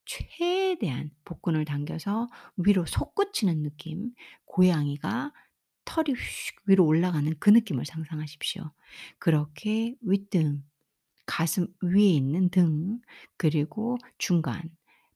최대한 0.06 1.12
복근을 1.24 1.66
당겨서 1.66 2.30
위로 2.58 2.86
솟구치는 2.86 3.62
느낌, 3.62 4.12
고양이가 4.46 5.32
털이 5.90 6.14
휙 6.14 6.56
위로 6.66 6.86
올라가는 6.86 7.34
그 7.40 7.50
느낌을 7.50 7.84
상상하십시오. 7.84 8.72
그렇게 9.18 9.96
윗등 10.02 10.64
가슴 11.26 11.68
위에 11.82 12.04
있는 12.04 12.50
등 12.50 13.02
그리고 13.38 13.98
중간 14.20 14.70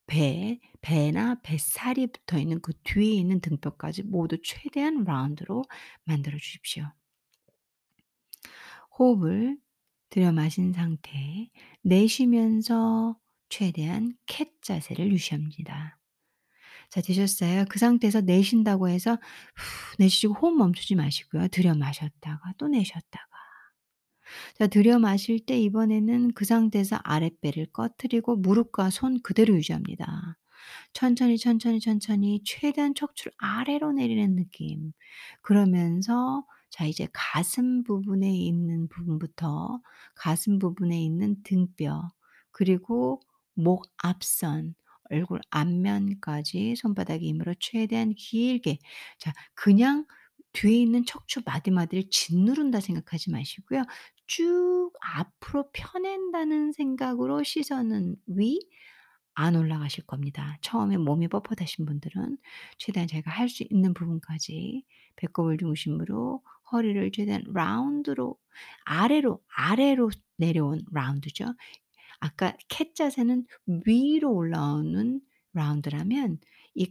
배, 0.08 0.60
배나 0.82 1.42
뱃살이 1.44 2.08
붙어 2.08 2.39
있는 2.39 2.60
그 2.60 2.74
뒤에 2.82 3.13
있는 3.13 3.39
등뼈까지 3.39 4.03
모두 4.03 4.39
최대한 4.44 5.03
라운드로 5.03 5.63
만들어 6.06 6.39
주십시오. 6.39 6.86
호흡을 8.98 9.58
들여 10.10 10.32
마신 10.32 10.74
상태에 10.74 11.51
내쉬면서 11.84 13.15
최대한 13.50 14.18
캣 14.25 14.50
자세를 14.63 15.12
유지합니다. 15.12 16.00
자 16.93 17.01
되셨어요. 17.01 17.65
그 17.69 17.79
상태에서 17.79 18.21
내쉰다고 18.21 18.88
해서 18.88 19.13
후 19.13 19.95
내쉬시고 19.97 20.35
호흡 20.35 20.55
멈추지 20.55 20.93
마시고요. 20.93 21.47
들여 21.47 21.73
마셨다가 21.73 22.53
또 22.59 22.67
내쉬었다가. 22.67 23.27
자 24.59 24.67
들여 24.67 25.00
마실 25.00 25.43
때 25.43 25.59
이번에는 25.59 26.33
그 26.33 26.45
상태에서 26.45 27.00
아랫배를 27.03 27.71
꺼트리고 27.71 28.35
무릎과 28.35 28.91
손 28.91 29.19
그대로 29.23 29.55
유지합니다. 29.55 30.38
천천히, 30.93 31.39
천천히, 31.39 31.79
천천히 31.79 32.41
최대한 32.45 32.93
척추를 32.93 33.31
아래로 33.39 33.93
내리는 33.93 34.35
느낌. 34.35 34.91
그러면서 35.41 36.45
자 36.69 36.85
이제 36.85 37.07
가슴 37.12 37.83
부분에 37.83 38.31
있는 38.31 38.88
부분부터 38.88 39.81
가슴 40.13 40.59
부분에 40.59 41.03
있는 41.03 41.41
등뼈 41.41 42.12
그리고 42.51 43.19
목 43.55 43.88
앞선 43.97 44.75
얼굴 45.10 45.41
앞면까지 45.51 46.75
손바닥에 46.75 47.25
힘으로 47.25 47.53
최대한 47.60 48.13
길게 48.15 48.79
자 49.19 49.33
그냥 49.55 50.05
뒤에 50.53 50.81
있는 50.81 51.05
척추 51.05 51.41
마디마디를 51.45 52.05
짓누른다 52.12 52.79
생각하지 52.79 53.31
마시고요. 53.31 53.83
쭉 54.27 54.91
앞으로 55.01 55.69
펴낸다는 55.74 56.72
생각으로 56.74 57.43
시선은 57.43 58.15
위 58.27 58.60
안 59.36 59.55
올라가실 59.55 60.05
겁니다. 60.05 60.57
처음에 60.62 60.98
몸이 60.98 61.27
뻣뻣하신 61.27 61.88
분들은 61.88 62.38
최대한 62.77 63.07
제가 63.07 63.31
할 63.31 63.50
수 63.50 63.63
있는 63.69 63.93
부분까지 63.93 64.83
배꼽을 65.15 65.57
중심으로 65.57 66.43
허리를 66.72 67.12
최대한 67.12 67.43
라운드로 67.53 68.38
아래로, 68.86 69.41
아래로 69.55 70.12
내려온 70.38 70.81
라운드죠. 70.91 71.45
아까 72.24 72.56
캣 72.70 72.96
자세는 72.96 73.46
위로 73.86 74.34
올라오는 74.34 75.20
라운드라면 75.51 76.39
이 76.74 76.88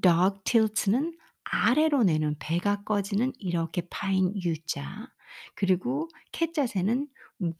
dog 0.00 0.40
tilt는 0.44 1.14
아래로 1.44 2.04
내는 2.04 2.36
배가 2.38 2.82
꺼지는 2.82 3.34
이렇게 3.38 3.82
파인 3.90 4.32
U자 4.42 5.12
그리고 5.54 6.08
캣 6.32 6.54
자세는 6.54 7.06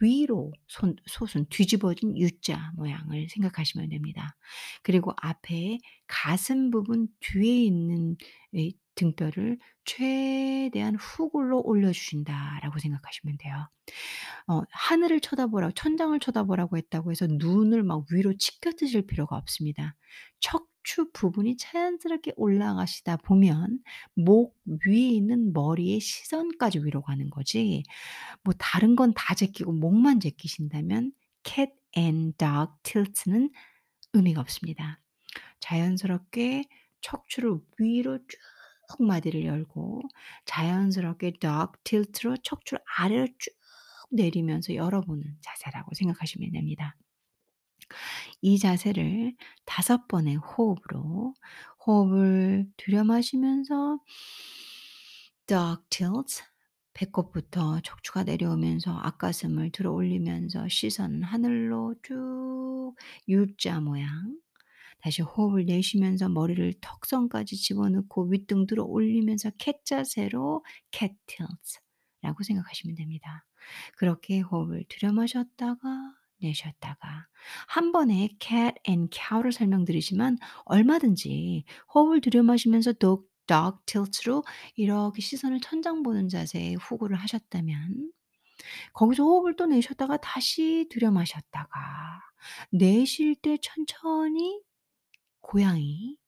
위로 0.01 0.53
손 0.69 0.97
솟은 1.05 1.47
뒤집어진 1.51 2.17
U자 2.17 2.73
모양을 2.77 3.29
생각하시면 3.29 3.91
됩니다. 3.91 4.35
그리고 4.83 5.13
앞에 5.21 5.79
가슴 6.07 6.71
부분 6.71 7.09
뒤에 7.21 7.63
있는 7.63 8.17
이 8.53 8.75
등뼈를 8.97 9.59
최대한 9.85 10.97
훅으로 10.97 11.63
올려 11.65 11.93
주신다라고 11.93 12.79
생각하시면 12.81 13.39
돼요. 13.39 13.69
어 14.49 14.63
하늘을 14.71 15.21
쳐다보라고 15.21 15.73
천장을 15.75 16.19
쳐다보라고 16.21 16.77
했다고 16.79 17.11
해서 17.13 17.27
눈을 17.29 17.83
막 17.85 18.05
위로 18.13 18.37
치켜드실 18.37 19.07
필요가 19.07 19.37
없습니다. 19.37 19.97
척추 20.41 21.11
부분이 21.13 21.57
자연스럽게 21.59 22.33
올라가시다 22.37 23.19
보면 23.19 23.81
목 24.15 24.57
위에 24.87 24.99
있는 24.99 25.53
머리의 25.53 26.01
시선까지 26.01 26.81
위로 26.85 27.03
가는 27.03 27.31
거지 27.31 27.85
뭐 28.45 28.55
다른 28.59 28.97
건 28.97 29.13
다 29.15 29.35
제끼고 29.35 29.73
목만 29.73 30.21
제끼신다면 30.21 31.13
cat 31.45 31.73
and 31.97 32.37
dog 32.39 32.73
tilt는 32.83 33.51
의미가 34.15 34.41
없습니다. 34.43 35.01
자연스럽게 35.61 36.65
척추를 37.03 37.59
위로 37.79 38.19
쭉 38.19 38.39
마디를 38.99 39.45
열고 39.45 40.03
자연스럽게 40.45 41.33
dog 41.41 41.73
tilt로 41.85 42.37
척추를 42.43 42.83
아래로 42.99 43.27
쭉 43.39 43.55
내리면서 44.11 44.75
열어보는 44.75 45.39
자세라고 45.43 45.95
생각하시면 45.95 46.53
됩니다. 46.53 46.97
이 48.41 48.59
자세를 48.59 49.35
5 49.67 50.07
번의 50.09 50.37
호흡으로 50.37 51.35
호흡을 51.87 52.67
들여 52.77 53.05
마시면서 53.05 54.01
dog 55.47 55.83
tilt 55.91 56.43
배꼽부터 56.95 57.81
척추가 57.81 58.25
내려오면서 58.25 58.91
앞가슴을 58.93 59.71
들어 59.71 59.93
올리면서 59.93 60.69
시선은 60.69 61.23
하늘로 61.23 61.95
쭉 62.03 62.95
U자 63.29 63.81
모양 63.81 64.39
다시 65.07 65.23
호흡을 65.23 65.67
내쉬면서 65.67 66.29
머리를 66.29 66.75
턱선까지 66.81 67.57
집어넣고 67.57 68.25
윗등 68.25 68.67
들어 68.67 68.83
올리면서 68.83 69.53
캣 69.57 69.85
자세로 69.85 70.65
캣 70.91 71.13
tilt라고 71.27 72.43
생각하시면 72.43 72.97
됩니다. 72.97 73.47
그렇게 73.97 74.41
호흡을 74.41 74.85
들여 74.89 75.13
마셨다가 75.13 76.13
내쉬었다가 76.41 77.29
한 77.69 77.93
번에 77.93 78.31
cat 78.41 78.75
and 78.89 79.17
cow를 79.17 79.53
설명드리지만 79.53 80.39
얼마든지 80.65 81.63
호흡을 81.95 82.21
들여 82.21 82.43
마시면서 82.43 82.93
dog 82.95 83.29
dog 83.47 83.79
tilt로 83.87 84.43
이렇게 84.75 85.23
시선을 85.23 85.61
천장 85.61 86.03
보는 86.03 86.29
자세에 86.29 86.75
후굴을 86.81 87.17
하셨다면 87.17 88.11
거기서 88.93 89.23
호흡을 89.23 89.55
또 89.55 89.67
내쉬었다가 89.67 90.17
다시 90.17 90.89
들여 90.91 91.13
마셨다가 91.13 91.77
내쉴 92.73 93.37
때 93.37 93.57
천천히 93.63 94.66
고양이 95.47 96.19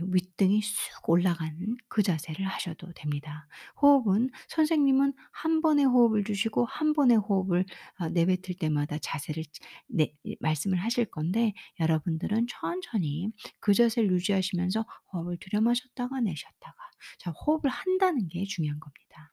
윗등이 0.00 0.62
쑥 0.62 1.08
올라가는 1.10 1.76
그 1.86 2.02
자세를 2.02 2.46
하셔도 2.46 2.90
됩니다. 2.94 3.46
호흡은 3.80 4.30
선생님은 4.48 5.12
한 5.30 5.60
번에 5.60 5.84
호흡을 5.84 6.24
주시고 6.24 6.64
한 6.64 6.94
번에 6.94 7.14
호흡을 7.14 7.66
어 8.00 8.08
내뱉을 8.08 8.56
때마다 8.58 8.96
자세를 8.98 9.44
네 9.88 10.14
말씀을 10.40 10.78
하실 10.78 11.04
건데 11.04 11.52
여러분들은 11.78 12.46
천천히 12.48 13.30
그 13.60 13.74
자세를 13.74 14.10
유지하시면서 14.12 14.84
호흡을 15.12 15.36
들여 15.38 15.60
마셨다가 15.60 16.20
내쉬었다가 16.20 16.76
자 17.18 17.30
호흡을 17.32 17.70
한다는 17.70 18.28
게 18.28 18.44
중요한 18.46 18.80
겁니다. 18.80 19.32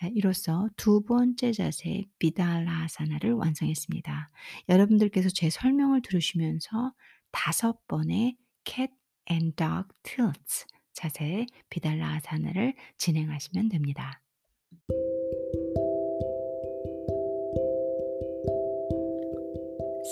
아 0.00 0.08
이로써 0.14 0.68
두 0.76 1.04
번째 1.04 1.52
자세 1.52 2.04
비달라아사나를 2.18 3.34
완성했습니다. 3.34 4.30
여러분들께서 4.68 5.28
제 5.28 5.50
설명을 5.50 6.02
들으시면서 6.02 6.94
5 7.32 7.86
번의 7.86 8.36
cat 8.64 8.92
and 9.30 9.54
dog 9.56 9.88
tilts 10.02 10.66
자세 10.92 11.46
비달라 11.70 12.14
아사나를 12.14 12.74
진행하시면 12.96 13.68
됩니다. 13.68 14.22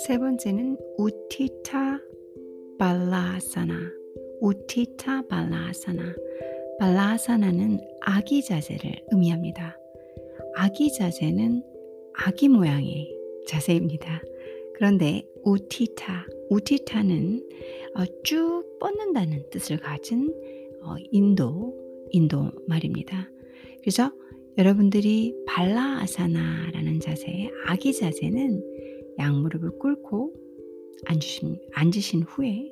세 0.05 0.17
번째는 0.17 0.77
우티타 0.97 1.99
발라아사나 2.79 3.73
우티타 4.39 5.23
발라아사나 5.27 6.15
발라아사나는 6.79 7.81
아기 8.01 8.43
자세를 8.43 9.05
의미합니다. 9.11 9.75
아기 10.55 10.93
자세는 10.93 11.63
아기 12.13 12.47
모양의 12.47 13.13
자세입니다. 13.47 14.21
그런데 14.75 15.23
우티타, 15.43 16.25
우티타는 16.49 17.49
어쭉 17.95 18.79
뻗는다는 18.79 19.49
뜻을 19.49 19.77
가진 19.77 20.33
어 20.81 20.95
인도, 21.11 21.73
인도 22.11 22.51
말입니다. 22.67 23.29
그래서 23.81 24.11
여러분들이 24.57 25.35
발라아사나라는 25.47 26.99
자세, 26.99 27.49
아기 27.67 27.93
자세는 27.93 28.63
양무릎을 29.19 29.77
꿇고 29.79 30.33
앉으신 31.05 31.59
앉으신 31.73 32.23
후에 32.23 32.71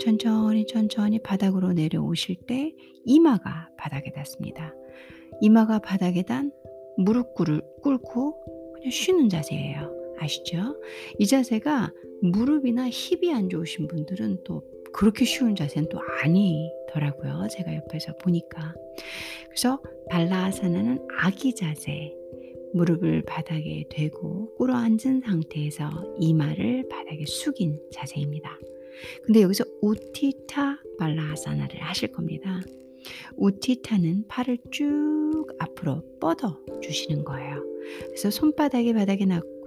천천히, 0.00 0.66
천천히 0.66 1.18
바닥으로 1.20 1.72
내려오실 1.72 2.36
때 2.46 2.74
이마가 3.04 3.70
바닥에 3.78 4.12
닿습니다. 4.12 4.74
이마가 5.40 5.78
바닥에 5.78 6.22
닿은 6.22 6.52
무릎 6.98 7.34
꿇을 7.34 7.62
꿇고 7.82 8.74
그냥 8.74 8.90
쉬는 8.90 9.28
자세예요. 9.28 9.95
아시죠? 10.18 10.80
이 11.18 11.26
자세가 11.26 11.92
무릎이나 12.22 12.88
힙이 12.90 13.32
안 13.32 13.48
좋으신 13.48 13.88
분들은 13.88 14.38
또 14.44 14.62
그렇게 14.92 15.24
쉬운 15.24 15.54
자세는 15.54 15.88
또 15.90 16.00
아니더라고요. 16.22 17.48
제가 17.50 17.74
옆에서 17.74 18.16
보니까. 18.18 18.74
그래서 19.44 19.82
발라아사나는 20.10 21.06
아기 21.18 21.54
자세. 21.54 22.14
무릎을 22.72 23.22
바닥에 23.22 23.84
대고 23.90 24.54
꿇어 24.56 24.74
앉은 24.74 25.22
상태에서 25.24 25.88
이마를 26.18 26.86
바닥에 26.88 27.24
숙인 27.26 27.80
자세입니다. 27.92 28.58
근데 29.24 29.42
여기서 29.42 29.64
우티타 29.82 30.82
발라아사나를 30.98 31.80
하실 31.80 32.12
겁니다. 32.12 32.60
우티타는 33.36 34.24
팔을 34.28 34.58
쭉 34.70 35.46
앞으로 35.58 36.02
뻗어 36.20 36.58
주시는 36.82 37.24
거예요. 37.24 37.64
그래서 38.06 38.30
손바닥이 38.30 38.92
바닥에 38.94 39.26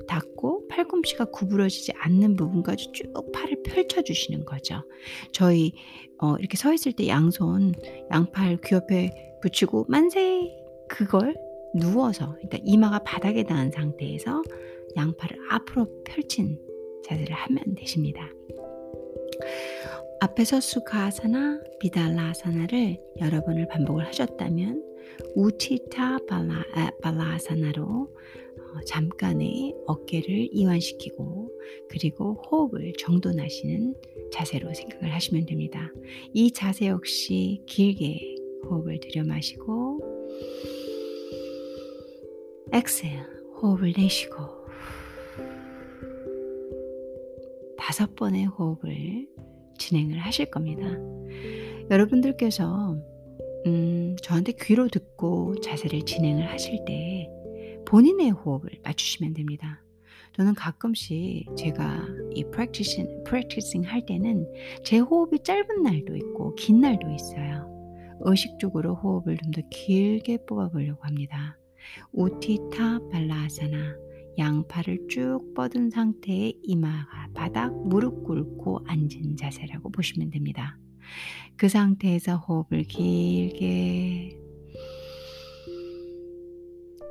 닿고 0.09 0.67
팔꿈치가 0.67 1.25
구부러지지 1.25 1.93
않는 1.95 2.35
부분까지 2.35 2.91
쭉 2.91 3.31
팔을 3.31 3.61
펼쳐 3.63 4.01
주시는 4.01 4.45
거죠. 4.45 4.83
저희 5.31 5.73
어 6.17 6.35
이렇게 6.37 6.57
서 6.57 6.73
있을 6.73 6.91
때 6.93 7.07
양손 7.07 7.73
양팔 8.11 8.57
귀 8.65 8.75
옆에 8.75 9.11
붙이고 9.41 9.85
만세 9.87 10.51
그걸 10.89 11.35
누워서 11.75 12.33
그러니까 12.33 12.57
이마가 12.63 12.99
바닥에 12.99 13.43
닿은 13.43 13.71
상태에서 13.71 14.41
양팔을 14.97 15.37
앞으로 15.51 15.87
펼친 16.03 16.59
자세를 17.05 17.33
하면 17.33 17.75
되십니다. 17.75 18.27
앞에서 20.21 20.59
수카아사나 20.59 21.61
비달라아사나를 21.79 22.99
여러 23.21 23.43
번을 23.45 23.67
반복을 23.67 24.05
하셨다면 24.07 24.83
우치타 25.35 26.19
발라, 26.27 26.63
아, 26.73 26.91
발라아사나로 27.01 27.83
어, 27.83 28.48
잠깐의 28.85 29.75
어깨를 29.87 30.49
이완시키고 30.51 31.51
그리고 31.89 32.33
호흡을 32.33 32.93
정돈하시는 32.97 33.95
자세로 34.31 34.73
생각을 34.73 35.13
하시면 35.13 35.45
됩니다. 35.45 35.91
이 36.33 36.51
자세 36.51 36.87
역시 36.87 37.61
길게 37.67 38.35
호흡을 38.65 38.99
들여 38.99 39.23
마시고 39.23 39.99
exhale 42.71 43.11
호흡을 43.61 43.93
내쉬고 43.97 44.35
다섯 47.77 48.15
번의 48.15 48.45
호흡을 48.45 49.27
진행을 49.77 50.19
하실 50.19 50.45
겁니다. 50.51 50.85
여러분들께서 51.89 52.97
음, 53.65 54.15
저한테 54.21 54.53
귀로 54.61 54.87
듣고 54.87 55.55
자세를 55.61 56.05
진행을 56.05 56.47
하실 56.47 56.83
때 56.85 57.29
본인의 57.89 58.29
호흡을 58.31 58.69
맞추시면 58.83 59.33
됩니다. 59.33 59.81
저는 60.33 60.53
가끔씩 60.53 61.47
제가 61.57 62.05
이 62.31 62.43
practicing, 62.51 63.23
practicing 63.23 63.87
할 63.87 64.05
때는 64.05 64.45
제 64.83 64.99
호흡이 64.99 65.39
짧은 65.43 65.81
날도 65.81 66.15
있고 66.15 66.53
긴 66.55 66.81
날도 66.81 67.09
있어요. 67.09 67.67
의식적으로 68.21 68.95
호흡을 68.95 69.37
좀 69.37 69.51
더 69.51 69.61
길게 69.71 70.45
뽑아보려고 70.45 71.03
합니다. 71.03 71.57
우티타 72.11 72.99
발라아사나 73.11 73.95
양팔을 74.37 75.07
쭉 75.09 75.41
뻗은 75.55 75.89
상태의 75.89 76.59
이마가 76.61 77.29
바닥 77.33 77.73
무릎 77.87 78.23
꿇고 78.23 78.85
앉은 78.87 79.35
자세라고 79.37 79.91
보시면 79.91 80.29
됩니다. 80.29 80.77
그 81.57 81.67
상태에서 81.67 82.37
호흡을 82.37 82.83
길게 82.83 84.37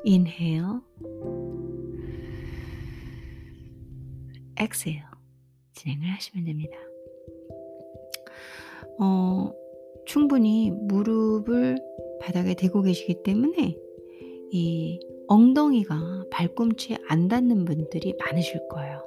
inhale 0.05 0.81
exhale 4.61 5.03
진행을 5.75 6.09
하시면 6.09 6.45
됩니다. 6.45 6.77
어, 9.01 9.53
충분히 10.07 10.71
무릎을 10.71 11.77
바닥에 12.21 12.55
대고 12.55 12.83
계시기 12.83 13.23
때문에 13.23 13.77
이 14.51 15.01
엉덩이가 15.29 16.25
발꿈치에 16.31 16.97
안 17.09 17.29
닿는 17.29 17.65
분들이 17.65 18.15
많으실 18.19 18.67
거예요. 18.69 19.05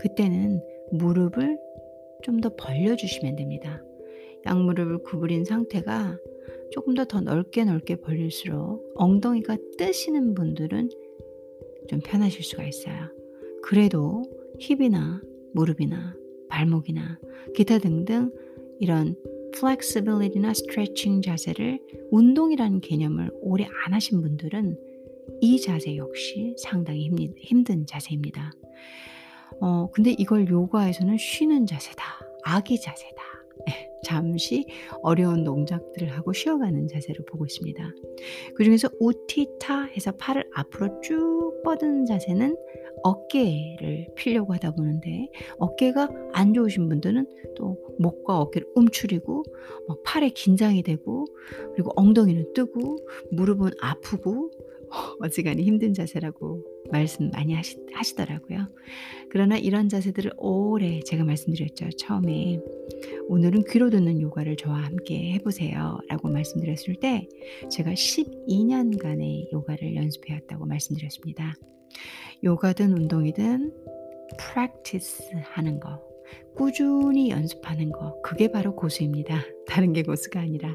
그때는 0.00 0.60
무릎을 0.92 1.58
좀 2.22 2.40
더 2.40 2.50
벌려주시면 2.56 3.36
됩니다. 3.36 3.80
양무릎을 4.46 5.02
구부린 5.04 5.44
상태가 5.44 6.18
조금 6.70 6.94
더 6.94 7.04
더 7.04 7.20
넓게 7.20 7.64
넓게 7.64 7.96
벌릴수록 7.96 8.92
엉덩이가 8.96 9.56
뜨시는 9.78 10.34
분들은 10.34 10.90
좀 11.88 12.00
편하실 12.00 12.42
수가 12.42 12.66
있어요. 12.66 12.94
그래도 13.62 14.22
힙이나 14.58 15.22
무릎이나 15.52 16.14
발목이나 16.48 17.18
기타 17.54 17.78
등등 17.78 18.30
이런 18.80 19.16
flexibility나 19.54 20.50
stretching 20.50 21.26
자세를 21.26 21.80
운동이라는 22.10 22.80
개념을 22.80 23.30
오래 23.40 23.66
안 23.86 23.94
하신 23.94 24.20
분들은 24.20 24.78
이 25.40 25.60
자세 25.60 25.96
역시 25.96 26.54
상당히 26.58 27.10
힘든 27.38 27.86
자세입니다. 27.86 28.52
어, 29.60 29.90
근데 29.92 30.14
이걸 30.18 30.48
요가에서는 30.48 31.16
쉬는 31.18 31.66
자세다. 31.66 32.02
아기 32.44 32.80
자세다. 32.80 33.22
잠시 34.04 34.66
어려운 35.02 35.44
동작들을 35.44 36.08
하고 36.08 36.32
쉬어가는 36.32 36.88
자세로 36.88 37.24
보고 37.24 37.46
있습니다. 37.46 37.94
그 38.54 38.64
중에서 38.64 38.88
우티타 39.00 39.84
해서 39.84 40.12
팔을 40.12 40.48
앞으로 40.52 41.00
쭉 41.00 41.62
뻗은 41.64 42.06
자세는 42.06 42.56
어깨를 43.02 44.08
피려고 44.16 44.54
하다 44.54 44.72
보는데 44.72 45.28
어깨가 45.58 46.08
안 46.32 46.52
좋으신 46.52 46.88
분들은 46.88 47.26
또 47.56 47.78
목과 47.98 48.40
어깨를 48.40 48.68
움츠리고 48.74 49.44
막 49.86 50.02
팔에 50.04 50.30
긴장이 50.30 50.82
되고 50.82 51.26
그리고 51.74 51.92
엉덩이는 51.96 52.52
뜨고 52.54 52.98
무릎은 53.30 53.70
아프고 53.80 54.50
어지간히 55.20 55.62
힘든 55.64 55.92
자세라고 55.92 56.64
말씀 56.90 57.30
많이 57.30 57.54
하시, 57.54 57.78
하시더라고요. 57.92 58.68
그러나 59.30 59.58
이런 59.58 59.88
자세들을 59.88 60.32
오래 60.38 61.00
제가 61.00 61.24
말씀드렸죠. 61.24 61.90
처음에 61.98 62.60
오늘은 63.28 63.64
귀로 63.70 63.90
듣는 63.90 64.20
요가를 64.22 64.56
저와 64.56 64.76
함께 64.78 65.32
해보세요. 65.34 65.98
라고 66.08 66.28
말씀드렸을 66.28 66.94
때 66.96 67.28
제가 67.70 67.92
12년간의 67.92 69.52
요가를 69.52 69.96
연습해왔다고 69.96 70.64
말씀드렸습니다. 70.64 71.54
요가든 72.42 72.92
운동이든 72.92 73.72
practice 74.38 75.26
하는 75.42 75.78
거, 75.78 76.00
꾸준히 76.56 77.28
연습하는 77.30 77.92
거, 77.92 78.18
그게 78.22 78.50
바로 78.50 78.74
고수입니다. 78.74 79.42
다른 79.66 79.92
게 79.92 80.02
고수가 80.02 80.40
아니라 80.40 80.74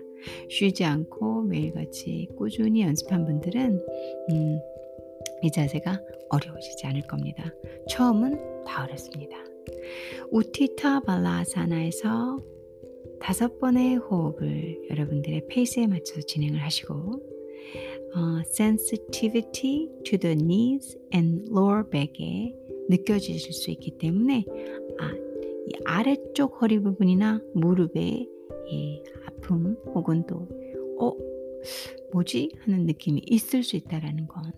쉬지 0.49 0.85
않고 0.85 1.43
매일같이 1.43 2.29
꾸준히 2.37 2.83
연습한 2.83 3.25
분들은 3.25 3.83
음, 4.29 4.59
이 5.41 5.51
자세가 5.51 5.99
어려워지지 6.29 6.85
않을 6.85 7.01
겁니다. 7.01 7.51
처음은 7.89 8.63
다 8.65 8.83
어렵습니다. 8.83 9.52
우티타 10.31 11.01
발라사나에서 11.01 12.39
다섯 13.19 13.57
번의 13.59 13.95
호흡을 13.97 14.89
여러분들의 14.89 15.47
페이스에 15.47 15.87
맞춰서 15.87 16.21
진행을 16.21 16.59
하시고 16.59 16.93
어, 18.15 18.41
sensitivity 18.45 19.89
to 20.03 20.17
the 20.19 20.35
knees 20.35 20.97
and 21.13 21.49
lower 21.49 21.83
back에 21.89 22.53
느껴지실 22.89 23.53
수 23.53 23.71
있기 23.71 23.97
때문에 23.97 24.45
아, 24.99 25.11
이 25.67 25.71
아래쪽 25.85 26.61
허리 26.61 26.79
부분이나 26.79 27.41
무릎의 27.55 28.29
이 28.69 29.03
아픔 29.25 29.77
혹은 29.95 30.25
또 30.27 30.47
어, 30.99 31.13
뭐지 32.11 32.51
하는 32.59 32.85
느낌이 32.85 33.21
있을 33.25 33.63
수 33.63 33.77
있다라는 33.77 34.27
건 34.27 34.51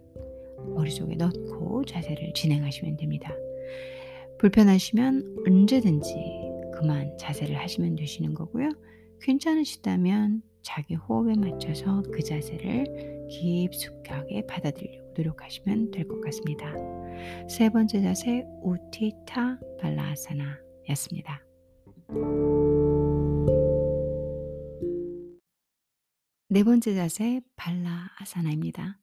머릿속에 0.74 1.16
넣고 1.16 1.86
자세를 1.86 2.34
진행하시면 2.34 2.98
됩니다. 2.98 3.34
불편하시면 4.40 5.44
언제든지 5.48 6.14
그만 6.74 7.18
자세를 7.18 7.58
하시면 7.58 7.96
되시는 7.96 8.34
거고요. 8.34 8.70
괜찮으시다면 9.22 10.42
자기 10.62 10.96
호흡에 10.96 11.36
맞춰서 11.36 12.02
그 12.12 12.22
자세를 12.22 13.28
깊숙하게 13.30 14.46
받아들이려고 14.48 15.06
노력하시면 15.16 15.92
될 15.92 16.08
것 16.08 16.20
같습니다. 16.22 16.74
세 17.50 17.70
번째 17.70 18.02
자세 18.02 18.44
우티타 18.62 19.60
발라아사나 19.80 20.60
였습니다. 20.90 21.42
네 26.50 26.64
번째 26.64 26.94
자세 26.96 27.42
발라 27.56 28.10
아사나입니다. 28.20 29.00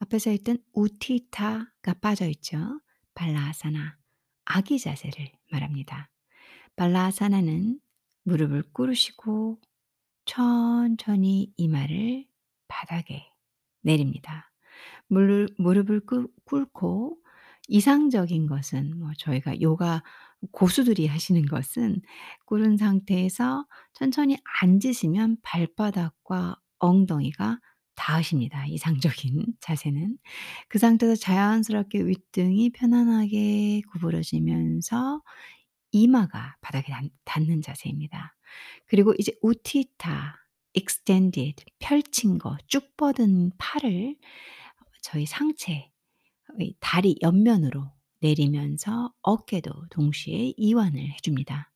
앞에서 0.00 0.30
했던 0.30 0.58
우티타가 0.72 1.94
빠져 2.00 2.26
있죠. 2.28 2.58
발라 3.14 3.48
아사나 3.48 3.96
아기 4.52 4.80
자세를 4.80 5.30
말합니다. 5.52 6.10
발라 6.74 7.04
아사나는 7.04 7.78
무릎을 8.24 8.72
꿇으시고 8.72 9.60
천천히 10.24 11.52
이마를 11.56 12.26
바닥에 12.66 13.30
내립니다. 13.82 14.52
무릎, 15.06 15.50
무릎을 15.58 16.00
꿇고 16.44 17.18
이상적인 17.68 18.48
것은 18.48 18.98
뭐 18.98 19.12
저희가 19.18 19.60
요가 19.60 20.02
고수들이 20.50 21.06
하시는 21.06 21.46
것은 21.46 22.02
꿇은 22.46 22.76
상태에서 22.76 23.66
천천히 23.92 24.36
앉으시면 24.62 25.36
발바닥과 25.42 26.56
엉덩이가 26.80 27.60
닿으십니다. 28.00 28.66
이상적인 28.66 29.44
자세는. 29.60 30.16
그 30.68 30.78
상태에서 30.78 31.16
자연스럽게 31.16 32.00
윗등이 32.06 32.70
편안하게 32.70 33.82
구부러지면서 33.92 35.22
이마가 35.92 36.56
바닥에 36.62 36.92
닿는 37.24 37.60
자세입니다. 37.60 38.34
그리고 38.86 39.14
이제 39.18 39.32
우티타, 39.42 40.36
extended, 40.72 41.64
펼친 41.78 42.38
거, 42.38 42.56
쭉 42.66 42.96
뻗은 42.96 43.52
팔을 43.58 44.16
저희 45.02 45.26
상체, 45.26 45.90
다리 46.80 47.16
옆면으로 47.22 47.90
내리면서 48.20 49.12
어깨도 49.22 49.88
동시에 49.90 50.54
이완을 50.56 51.00
해 51.00 51.16
줍니다. 51.22 51.70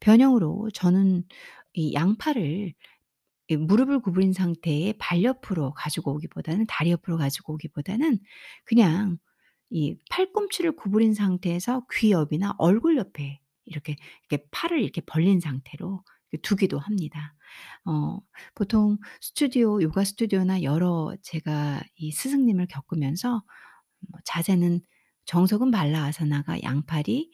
변형으로 0.00 0.70
저는 0.72 1.24
이 1.72 1.94
양팔을 1.94 2.74
이 3.50 3.56
무릎을 3.56 4.00
구부린 4.00 4.32
상태에 4.32 4.94
발 4.98 5.24
옆으로 5.24 5.72
가지고 5.72 6.14
오기보다는 6.14 6.66
다리 6.68 6.92
옆으로 6.92 7.16
가지고 7.18 7.54
오기보다는 7.54 8.20
그냥 8.64 9.18
이 9.70 9.96
팔꿈치를 10.10 10.76
구부린 10.76 11.14
상태에서 11.14 11.84
귀 11.92 12.12
옆이나 12.12 12.54
얼굴 12.58 12.96
옆에 12.96 13.40
이렇게 13.64 13.96
이렇게 14.28 14.46
팔을 14.52 14.80
이렇게 14.82 15.00
벌린 15.00 15.40
상태로 15.40 16.04
두기도 16.42 16.78
합니다. 16.78 17.34
어 17.84 18.20
보통 18.54 18.98
스튜디오 19.20 19.82
요가 19.82 20.04
스튜디오나 20.04 20.62
여러 20.62 21.16
제가 21.22 21.82
이 21.96 22.12
스승님을 22.12 22.68
겪으면서 22.68 23.42
뭐 24.08 24.20
자세는 24.24 24.80
정석은 25.24 25.72
발라 25.72 26.04
아사나가 26.04 26.62
양팔이 26.62 27.30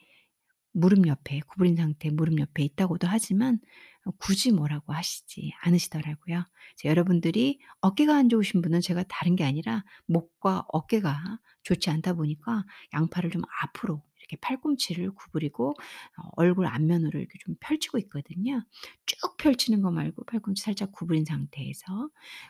무릎 0.73 1.07
옆에 1.07 1.41
구부린 1.47 1.75
상태 1.75 2.09
무릎 2.11 2.39
옆에 2.39 2.63
있다고도 2.63 3.07
하지만 3.07 3.55
어 3.55 3.96
굳이 4.19 4.51
뭐라고 4.51 4.93
하시지 4.93 5.53
않으시더라고요. 5.61 6.45
여러분들이 6.85 7.59
어깨가 7.81 8.15
안 8.15 8.29
좋으신 8.29 8.61
분은 8.61 8.81
제가 8.81 9.03
다른 9.09 9.35
게 9.35 9.43
아니라 9.43 9.83
목과 10.05 10.65
어깨가 10.69 11.39
좋지 11.63 11.89
않다 11.89 12.13
보니까 12.13 12.65
양팔을 12.93 13.31
좀 13.31 13.41
앞으로 13.63 14.03
이렇게 14.19 14.37
팔꿈치를 14.41 15.11
구부리고 15.11 15.69
어 15.71 16.29
얼굴 16.35 16.67
앞면으로 16.67 17.19
이렇게 17.19 17.37
좀 17.39 17.55
펼치고 17.59 17.97
있거든요. 17.99 18.63
쭉 19.05 19.37
펼치는 19.37 19.81
거 19.81 19.91
말고 19.91 20.25
팔꿈치 20.25 20.63
살짝 20.63 20.91
구부린 20.91 21.23
상태에서 21.25 22.09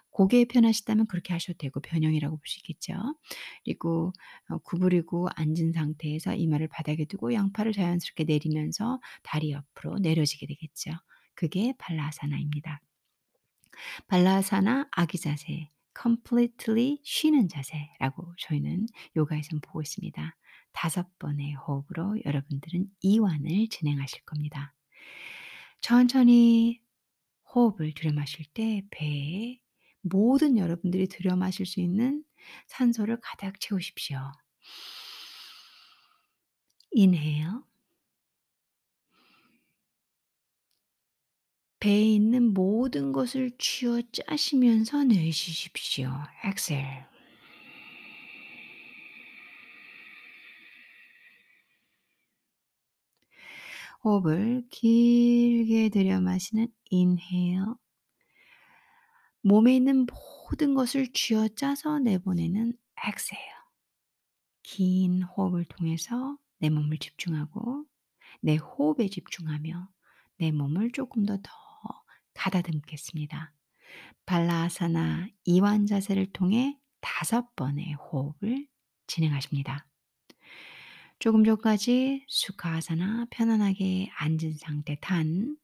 고게 0.09 0.45
편하시다면 0.45 1.07
그렇게 1.07 1.33
하셔도 1.33 1.57
되고 1.57 1.79
변형이라고 1.79 2.39
있겠죠. 2.57 2.93
그리고 3.63 4.11
어 4.49 4.57
구부리고 4.59 5.29
앉은 5.35 5.73
상태에서 5.73 6.33
이마를 6.35 6.67
바닥에 6.67 7.05
두고 7.05 7.33
양팔을 7.33 7.73
자연스럽게 7.73 8.23
내리면서 8.23 8.99
다리 9.23 9.51
옆으로 9.51 9.99
내려지게 9.99 10.47
되겠죠. 10.47 10.91
그게 11.37 11.71
발라아사나입니다. 11.77 12.81
발라아사나 14.07 14.87
아기 14.91 15.19
자세 15.19 15.69
completely 15.95 16.97
쉬는 17.03 17.47
자세라고 17.47 18.33
저희는 18.39 18.87
요가에선 19.15 19.61
보고 19.61 19.83
있습니다. 19.83 20.35
5 20.73 21.03
번의 21.19 21.53
호흡으로 21.53 22.17
여러분들은 22.25 22.89
이완을 23.01 23.67
진행하실 23.69 24.23
겁니다. 24.25 24.73
천천히 25.79 26.81
호흡을 27.53 27.93
들여마실 27.93 28.47
때 28.55 28.81
배에 28.89 29.59
모든 30.01 30.57
여러분들이 30.57 31.07
들여마실 31.07 31.67
수 31.67 31.79
있는 31.79 32.23
산소를 32.65 33.19
가득 33.21 33.59
채우십시오. 33.59 34.19
inhale 36.95 37.61
배에 41.79 42.01
있는 42.01 42.53
모든 42.55 43.11
것을 43.11 43.51
쥐어 43.59 44.01
짜시면서 44.11 45.03
내쉬십시오. 45.03 46.09
exhale. 46.43 47.05
호흡을 54.03 54.63
길게 54.71 55.89
들여 55.89 56.21
마시는 56.21 56.67
inhale. 56.91 57.75
몸에 59.41 59.75
있는 59.75 60.07
모든 60.07 60.73
것을 60.73 61.11
쥐어 61.13 61.49
짜서 61.49 61.99
내보내는 61.99 62.73
exhale. 63.07 63.57
긴 64.63 65.21
호흡을 65.21 65.65
통해서 65.65 66.37
내 66.57 66.69
몸을 66.71 66.97
집중하고 66.97 67.85
내 68.41 68.55
호흡에 68.55 69.09
집중하며 69.09 69.89
내 70.39 70.51
몸을 70.51 70.91
조금 70.91 71.25
더더 71.25 71.66
가다듬겠습니다. 72.37 73.51
발라아사나 74.25 75.27
이완 75.45 75.85
자세를 75.87 76.27
통해 76.33 76.77
5 77.01 77.55
번의 77.55 77.93
호흡을 77.93 78.67
진행하십니다. 79.07 79.87
조금 81.19 81.43
전까지 81.43 82.25
수카아사나 82.27 83.25
편안하게 83.31 84.11
앉은 84.15 84.53
상태 84.57 84.97
탄 85.01 85.57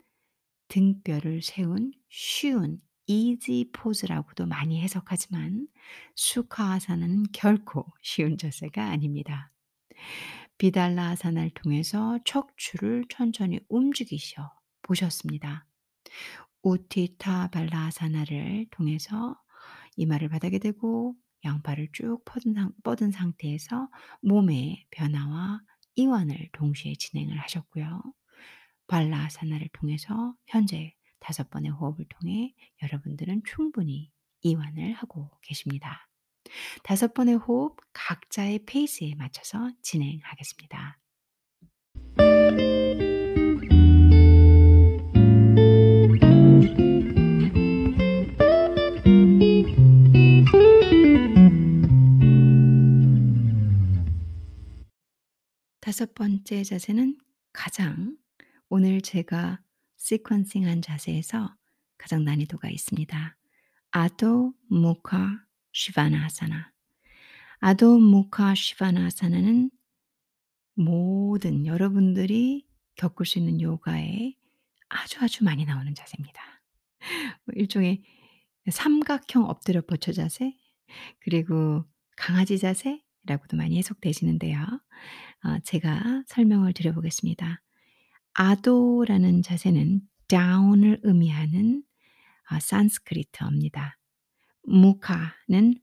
등뼈를 0.67 1.43
세운 1.43 1.91
쉬운 2.09 2.81
easy 3.05 3.65
포즈라고도 3.71 4.47
많이 4.47 4.81
해석하지만 4.81 5.67
수카아사나는 6.15 7.25
결코 7.33 7.85
쉬운 8.01 8.37
자세가 8.37 8.83
아닙니다. 8.83 9.51
비달라아사나를 10.57 11.51
통해서 11.51 12.17
척추를 12.25 13.05
천천히 13.09 13.59
움직이셔 13.69 14.51
보셨습니다. 14.81 15.67
우티타 16.63 17.49
발라아사나를 17.49 18.67
통해서 18.71 19.37
이마를 19.97 20.29
바닥에 20.29 20.59
대고 20.59 21.15
양팔을 21.45 21.89
쭉 21.91 22.23
뻗은, 22.25 22.53
상, 22.53 22.71
뻗은 22.83 23.11
상태에서 23.11 23.89
몸의 24.21 24.87
변화와 24.91 25.61
이완을 25.95 26.49
동시에 26.53 26.95
진행을 26.97 27.37
하셨고요. 27.37 28.01
발라아사나를 28.87 29.69
통해서 29.73 30.35
현재 30.47 30.93
다섯 31.19 31.49
번의 31.49 31.71
호흡을 31.71 32.05
통해 32.09 32.53
여러분들은 32.81 33.43
충분히 33.45 34.11
이완을 34.41 34.93
하고 34.93 35.31
계십니다. 35.41 36.09
다섯 36.83 37.13
번의 37.13 37.35
호흡 37.35 37.77
각자의 37.93 38.65
페이스에 38.65 39.15
맞춰서 39.15 39.71
진행하겠습니다. 39.81 40.99
다섯 55.93 56.15
번째 56.15 56.63
자세는 56.63 57.19
가장 57.51 58.17
오늘 58.67 58.99
제가 58.99 59.61
시퀀싱한 59.99 60.81
자세에서 60.81 61.55
가장 61.99 62.25
난이도가 62.25 62.71
있습니다. 62.71 63.37
아도 63.91 64.55
무카 64.69 65.45
시바나아사나. 65.71 66.71
아도 67.59 67.99
무카 67.99 68.55
시바나아사나는 68.55 69.69
모든 70.73 71.67
여러분들이 71.67 72.65
겪을 72.95 73.27
수 73.27 73.37
있는 73.37 73.61
요가에 73.61 74.33
아주 74.89 75.19
아주 75.21 75.43
많이 75.43 75.63
나오는 75.63 75.93
자세입니다. 75.93 76.41
뭐 77.45 77.53
일종의 77.55 78.01
삼각형 78.67 79.43
엎드려 79.43 79.81
뻗쳐 79.81 80.11
자세 80.11 80.57
그리고 81.19 81.85
강아지 82.15 82.57
자세라고도 82.57 83.57
많이 83.57 83.77
해석되시는데요. 83.77 84.81
어 85.43 85.59
제가 85.63 86.23
설명을 86.27 86.73
드려 86.73 86.93
보겠습니다. 86.93 87.61
아도라는 88.33 89.41
자세는 89.41 90.01
down을 90.27 91.01
의미하는 91.03 91.83
어 92.51 92.59
산스크리트어입니다. 92.59 93.97
무카는 94.63 95.75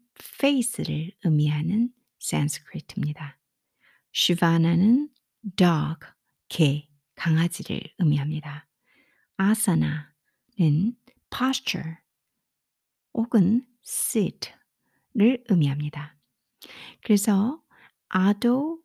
face를 0.42 1.12
의미하는 1.24 1.90
산스크리트입니다. 2.18 3.38
시바나는 4.12 5.08
dog, 5.56 6.06
개, 6.48 6.88
강아지를 7.14 7.80
의미합니다. 7.98 8.66
아사나는 9.36 10.96
posture 11.30 11.96
혹은 13.14 13.66
sit를 13.84 15.44
의미합니다. 15.48 16.16
그래서 17.02 17.62
아도 18.08 18.80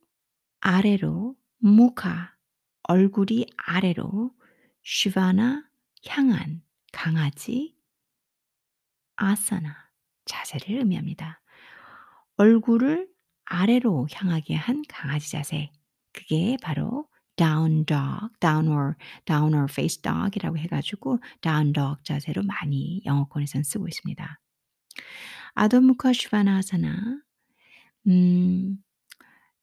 아래로 0.68 1.36
무카 1.60 2.34
얼굴이 2.88 3.46
아래로 3.56 4.32
시바나 4.82 5.64
향한 6.08 6.64
강아지 6.92 7.76
아사나 9.16 9.76
자세를 10.26 10.80
의미합니다. 10.80 11.40
얼굴을 12.38 13.08
아래로 13.44 14.08
향하게 14.12 14.56
한 14.56 14.82
강아지 14.90 15.30
자세. 15.30 15.72
그게 16.12 16.58
바로 16.64 17.08
down 17.36 17.86
dog, 17.86 18.30
downward, 18.40 18.98
downward 19.26 19.72
face 19.72 20.02
dog이라고 20.02 20.58
해가지고 20.58 21.20
down 21.42 21.74
dog 21.74 22.02
자세로 22.04 22.42
많이 22.42 23.04
영어권에선 23.06 23.62
쓰고 23.62 23.88
있습니다. 23.88 24.42
아도무카 25.54 26.12
슈바나아사나, 26.12 27.22
음, 28.08 28.84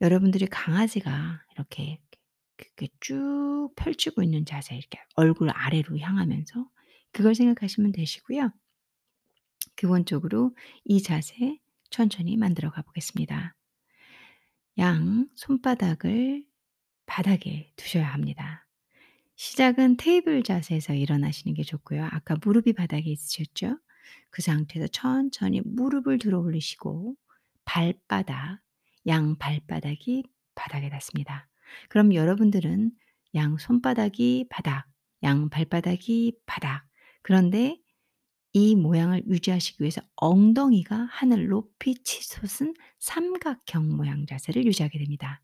여러분들이 0.02 0.46
강아지가 0.46 1.44
이렇게, 1.52 2.00
이렇게 2.58 2.88
쭉 2.98 3.70
펼치고 3.76 4.24
있는 4.24 4.44
자세, 4.44 4.76
이렇게 4.76 4.98
얼굴 5.14 5.48
아래로 5.50 5.96
향하면서 5.96 6.68
그걸 7.12 7.36
생각하시면 7.36 7.92
되시고요. 7.92 8.50
기본적으로 9.76 10.56
이 10.84 11.02
자세 11.02 11.58
천천히 11.90 12.36
만들어 12.36 12.70
가 12.70 12.82
보겠습니다. 12.82 13.54
양 14.78 15.28
손바닥을 15.36 16.44
바닥에 17.06 17.72
두셔야 17.76 18.12
합니다. 18.12 18.66
시작은 19.36 19.98
테이블 19.98 20.42
자세에서 20.42 20.94
일어나시는 20.94 21.54
게 21.54 21.62
좋고요. 21.62 22.04
아까 22.10 22.36
무릎이 22.42 22.72
바닥에 22.72 23.08
있으셨죠? 23.08 23.78
그 24.30 24.42
상태에서 24.42 24.88
천천히 24.88 25.60
무릎을 25.64 26.18
들어 26.18 26.40
올리시고 26.40 27.16
발바닥, 27.64 28.60
양 29.06 29.36
발바닥이 29.38 30.24
바닥에 30.54 30.88
닿습니다. 30.88 31.48
그럼 31.88 32.14
여러분들은 32.14 32.92
양 33.34 33.56
손바닥이 33.58 34.46
바닥, 34.50 34.86
양 35.22 35.48
발바닥이 35.48 36.34
바닥. 36.46 36.84
그런데 37.22 37.78
이 38.52 38.76
모양을 38.76 39.22
유지하시기 39.26 39.82
위해서 39.82 40.02
엉덩이가 40.16 41.08
하늘 41.10 41.48
높이 41.48 41.94
치솟은 42.02 42.74
삼각형 42.98 43.96
모양 43.96 44.26
자세를 44.26 44.66
유지하게 44.66 44.98
됩니다. 44.98 45.40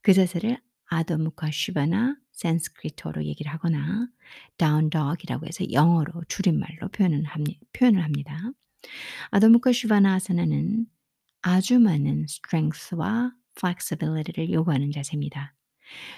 그 0.00 0.14
자세를 0.14 0.58
아더 0.86 1.18
무카 1.18 1.50
슈바나 1.52 2.16
산스크리트어로 2.32 3.24
얘기를 3.24 3.52
하거나 3.52 4.08
다운 4.56 4.88
덕이라고 4.88 5.46
해서 5.46 5.70
영어로 5.70 6.24
줄임말로 6.28 6.88
표현을 6.92 7.24
합니 7.24 7.58
표현을 7.74 8.02
합니다. 8.02 8.40
아더 9.30 9.50
무카 9.50 9.72
슈바나 9.72 10.14
아사나는 10.14 10.86
아주 11.42 11.78
많은 11.80 12.24
strength와 12.28 13.32
flexibility를 13.56 14.52
요구하는 14.52 14.90
자세입니다. 14.92 15.54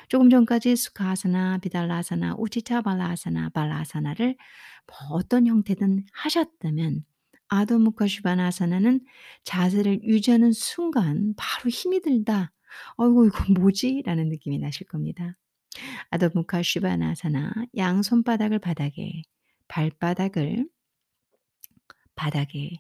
조금 0.08 0.30
전까지 0.30 0.76
수카하사나, 0.76 1.58
비달라하사나, 1.58 2.36
우치타 2.38 2.82
발라하사나, 2.82 3.50
발라하사나를 3.50 4.36
뭐 4.86 4.96
어떤 5.16 5.46
형태든 5.46 6.06
하셨다면 6.12 7.04
아도 7.48 7.78
무카 7.78 8.06
슈바나하사나는 8.08 9.00
자세를 9.44 10.02
유지하는 10.04 10.52
순간 10.52 11.34
바로 11.36 11.70
힘이 11.70 12.00
들다. 12.00 12.52
'어이구 12.96 13.26
이거 13.28 13.44
뭐지?' 13.60 14.02
라는 14.06 14.28
느낌이 14.28 14.58
나실 14.58 14.86
겁니다. 14.86 15.36
아도 16.10 16.30
무카 16.34 16.62
슈바나하사나 16.62 17.52
양 17.78 18.02
손바닥을 18.02 18.58
바닥에 18.60 19.22
발바닥을 19.68 20.68
바닥에 22.14 22.70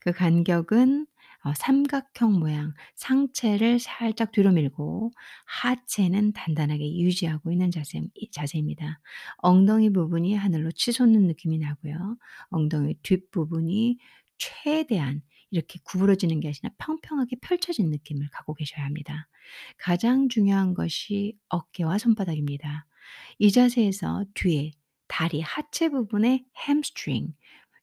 그 0.00 0.12
간격은 0.12 1.06
어 1.44 1.52
삼각형 1.54 2.38
모양 2.38 2.72
상체를 2.94 3.78
살짝 3.78 4.32
뒤로 4.32 4.50
밀고 4.50 5.12
하체는 5.44 6.32
단단하게 6.32 6.96
유지하고 6.96 7.52
있는 7.52 7.70
자세 7.70 8.00
이 8.14 8.30
자세입니다. 8.30 8.98
엉덩이 9.36 9.92
부분이 9.92 10.34
하늘로 10.34 10.72
치솟는 10.72 11.26
느낌이 11.26 11.58
나고요. 11.58 12.16
엉덩이 12.48 12.94
뒷부분이 13.02 13.98
최대한 14.38 15.20
이렇게 15.50 15.78
구부러지는 15.84 16.40
게 16.40 16.48
아니라 16.48 16.74
평평하게 16.78 17.36
펼쳐진 17.42 17.90
느낌을 17.90 18.28
갖고 18.30 18.54
계셔야 18.54 18.84
합니다. 18.84 19.28
가장 19.76 20.30
중요한 20.30 20.72
것이 20.72 21.36
어깨와 21.48 21.98
손바닥입니다. 21.98 22.86
이 23.38 23.52
자세에서 23.52 24.24
뒤에 24.32 24.72
다리 25.08 25.42
하체 25.42 25.90
부분의 25.90 26.46
햄스트링 26.66 27.34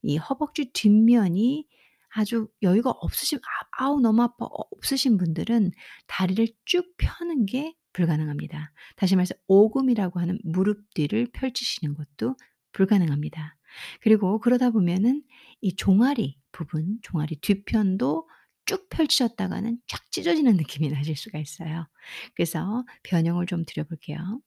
이 0.01 0.17
허벅지 0.17 0.71
뒷면이 0.73 1.67
아주 2.13 2.47
여유가 2.61 2.91
없으신 2.91 3.39
아 3.39 3.83
아우 3.85 3.99
너무 3.99 4.21
아파 4.23 4.45
어 4.45 4.63
없으신 4.77 5.17
분들은 5.17 5.71
다리를 6.07 6.47
쭉 6.65 6.93
펴는 6.97 7.45
게 7.45 7.73
불가능합니다. 7.93 8.71
다시 8.95 9.15
말해서 9.15 9.35
오금이라고 9.47 10.19
하는 10.19 10.39
무릎 10.43 10.93
뒤를 10.93 11.27
펼치시는 11.33 11.95
것도 11.95 12.35
불가능합니다. 12.73 13.57
그리고 14.01 14.39
그러다 14.39 14.71
보면은 14.71 15.23
이 15.61 15.75
종아리 15.75 16.37
부분, 16.51 16.99
종아리 17.01 17.37
뒤편도 17.37 18.27
쭉 18.65 18.89
펼치셨다가는 18.89 19.79
쫙 19.87 20.11
찢어지는 20.11 20.55
느낌이 20.55 20.89
나실 20.89 21.15
수가 21.15 21.39
있어요. 21.39 21.87
그래서 22.35 22.85
변형을 23.03 23.45
좀 23.45 23.65
드려 23.65 23.83
볼게요. 23.83 24.39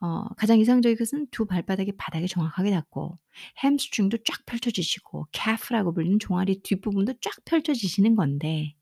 어 0.00 0.24
가장 0.36 0.58
이상적인 0.58 0.96
것은 0.96 1.26
두 1.30 1.46
발바닥이 1.46 1.92
바닥에 1.96 2.26
정확하게 2.26 2.70
닿고 2.70 3.18
햄스트링도 3.62 4.18
쫙 4.24 4.44
펼쳐지시고 4.46 5.28
calf라고 5.32 5.94
불리는 5.94 6.18
종아리 6.18 6.62
뒷부분도 6.62 7.14
쫙 7.20 7.32
펼쳐지시는 7.44 8.16
건데 8.16 8.74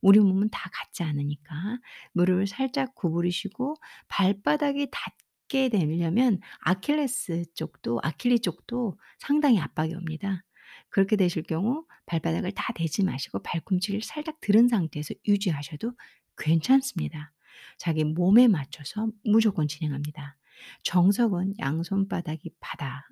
우리 0.00 0.20
몸은 0.20 0.50
다 0.50 0.70
같지 0.72 1.02
않으니까 1.02 1.78
무릎을 2.12 2.46
살짝 2.46 2.94
구부리시고 2.94 3.76
발바닥이 4.08 4.88
닿게 4.90 5.68
되려면 5.70 6.40
아킬레스 6.60 7.44
쪽도 7.54 8.00
아킬리 8.02 8.40
쪽도 8.40 8.98
상당히 9.18 9.60
압박이 9.60 9.94
옵니다. 9.94 10.44
그렇게 10.90 11.16
되실 11.16 11.42
경우 11.42 11.84
발바닥을 12.06 12.52
다 12.52 12.72
대지 12.74 13.02
마시고 13.02 13.42
발꿈치를 13.42 14.02
살짝 14.02 14.40
들은 14.40 14.68
상태에서 14.68 15.14
유지하셔도 15.26 15.92
괜찮습니다. 16.36 17.32
자기 17.76 18.04
몸에 18.04 18.48
맞춰서 18.48 19.10
무조건 19.24 19.68
진행합니다. 19.68 20.36
정석은 20.82 21.54
양손바닥이 21.58 22.50
바닥, 22.60 23.04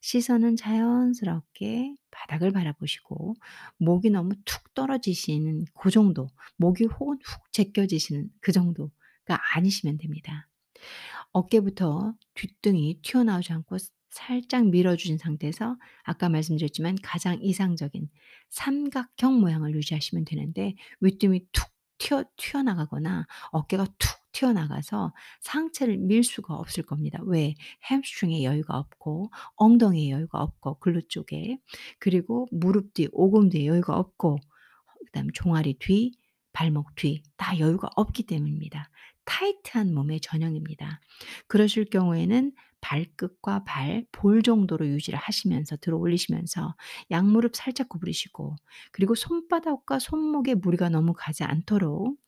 시선은 0.00 0.56
자연스럽게 0.56 1.94
바닥을 2.10 2.52
바라보시고 2.52 3.34
목이 3.76 4.10
너무 4.10 4.34
툭 4.44 4.72
떨어지시는 4.74 5.66
그 5.74 5.90
정도, 5.90 6.28
목이 6.56 6.84
혹은 6.84 7.18
훅 7.22 7.52
제껴지시는 7.52 8.30
그 8.40 8.52
정도가 8.52 8.90
아니시면 9.54 9.98
됩니다. 9.98 10.48
어깨부터 11.32 12.14
뒷등이 12.34 13.00
튀어나오지 13.02 13.52
않고 13.52 13.76
살짝 14.10 14.68
밀어 14.68 14.94
주신 14.94 15.18
상태에서 15.18 15.76
아까 16.04 16.28
말씀드렸지만 16.28 16.96
가장 17.02 17.42
이상적인 17.42 18.08
삼각형 18.48 19.40
모양을 19.40 19.74
유지하시면 19.74 20.24
되는데 20.24 20.76
윗등이 21.00 21.46
툭 21.50 21.73
튀어 21.98 22.24
튀어나가거나 22.36 23.26
어깨가 23.50 23.86
툭 23.98 24.24
튀어나가서 24.32 25.14
상체를 25.40 25.96
밀 25.98 26.24
수가 26.24 26.54
없을 26.54 26.82
겁니다. 26.82 27.20
왜? 27.24 27.54
햄스트링에 27.90 28.42
여유가 28.42 28.78
없고 28.78 29.30
엉덩이에 29.56 30.10
여유가 30.10 30.42
없고 30.42 30.80
글루 30.80 31.02
쪽에 31.08 31.58
그리고 32.00 32.48
무릎 32.50 32.94
뒤, 32.94 33.08
오금 33.12 33.48
뒤에 33.48 33.66
여유가 33.66 33.96
없고 33.96 34.38
그다음에 35.06 35.28
종아리 35.34 35.74
뒤, 35.78 36.12
발목 36.52 36.94
뒤 36.96 37.22
다 37.36 37.58
여유가 37.58 37.88
없기 37.96 38.24
때문입니다. 38.24 38.90
타이트한 39.24 39.94
몸의 39.94 40.20
전형입니다. 40.20 41.00
그러실 41.46 41.84
경우에는 41.86 42.52
발끝과 42.84 43.64
발, 43.64 44.04
볼 44.12 44.42
정도로 44.42 44.86
유지를 44.86 45.18
하시면서 45.18 45.78
들어 45.78 45.96
올리시면서 45.96 46.74
양무릎 47.10 47.56
살짝 47.56 47.88
구부리시고 47.88 48.56
그리고 48.92 49.14
손바닥과 49.14 49.98
손목에 49.98 50.54
무리가 50.54 50.90
너무 50.90 51.14
가지 51.16 51.44
않도록 51.44 52.18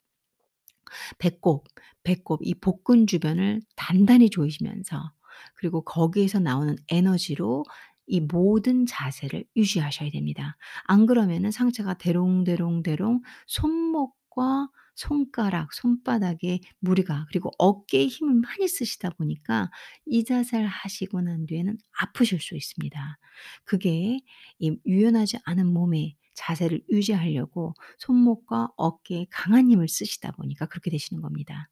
배꼽, 1.19 1.65
배꼽 2.01 2.39
이 2.41 2.55
복근 2.55 3.05
주변을 3.05 3.61
단단히 3.75 4.31
조이시면서 4.31 5.11
그리고 5.53 5.81
거기에서 5.83 6.39
나오는 6.39 6.75
에너지로 6.89 7.63
이 8.07 8.21
모든 8.21 8.87
자세를 8.87 9.45
유지하셔야 9.55 10.09
됩니다. 10.09 10.57
안 10.85 11.05
그러면은 11.05 11.51
상체가 11.51 11.93
대롱대롱대롱 11.95 13.21
손목과 13.45 14.69
손가락, 14.97 15.73
손바닥에 15.73 16.59
무리가 16.79 17.25
그리고 17.29 17.51
어깨에 17.57 18.07
힘을 18.07 18.33
많이 18.35 18.67
쓰시다 18.67 19.11
보니까 19.11 19.71
이 20.05 20.25
자세를 20.25 20.67
하시고 20.67 21.21
난 21.21 21.45
뒤에는 21.45 21.77
아프실 22.01 22.41
수 22.41 22.55
있습니다. 22.57 23.19
그게 23.63 24.19
이 24.59 24.77
유연하지 24.85 25.39
않은 25.45 25.67
몸의 25.67 26.15
자세를 26.33 26.83
유지하려고 26.89 27.73
손목과 27.99 28.69
어깨에 28.77 29.27
강한 29.31 29.69
힘을 29.69 29.87
쓰시다 29.87 30.31
보니까 30.31 30.65
그렇게 30.67 30.91
되시는 30.91 31.21
겁니다. 31.21 31.69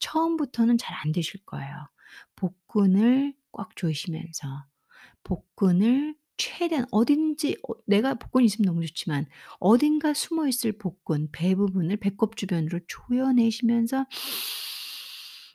처음부터는 0.00 0.78
잘 0.78 0.96
안 0.96 1.12
되실 1.12 1.44
거예요. 1.44 1.88
복근을 2.36 3.34
꽉 3.52 3.74
조이시면서 3.76 4.64
복근을 5.24 6.16
최대한 6.36 6.86
어딘지 6.90 7.56
어 7.68 7.72
내가 7.86 8.14
복근이 8.14 8.44
있으면 8.46 8.66
너무 8.66 8.86
좋지만 8.86 9.26
어딘가 9.58 10.14
숨어 10.14 10.48
있을 10.48 10.72
복근, 10.78 11.28
배 11.32 11.54
부분을 11.54 11.96
배꼽 11.96 12.36
주변으로 12.36 12.80
조여내시면서 12.88 14.06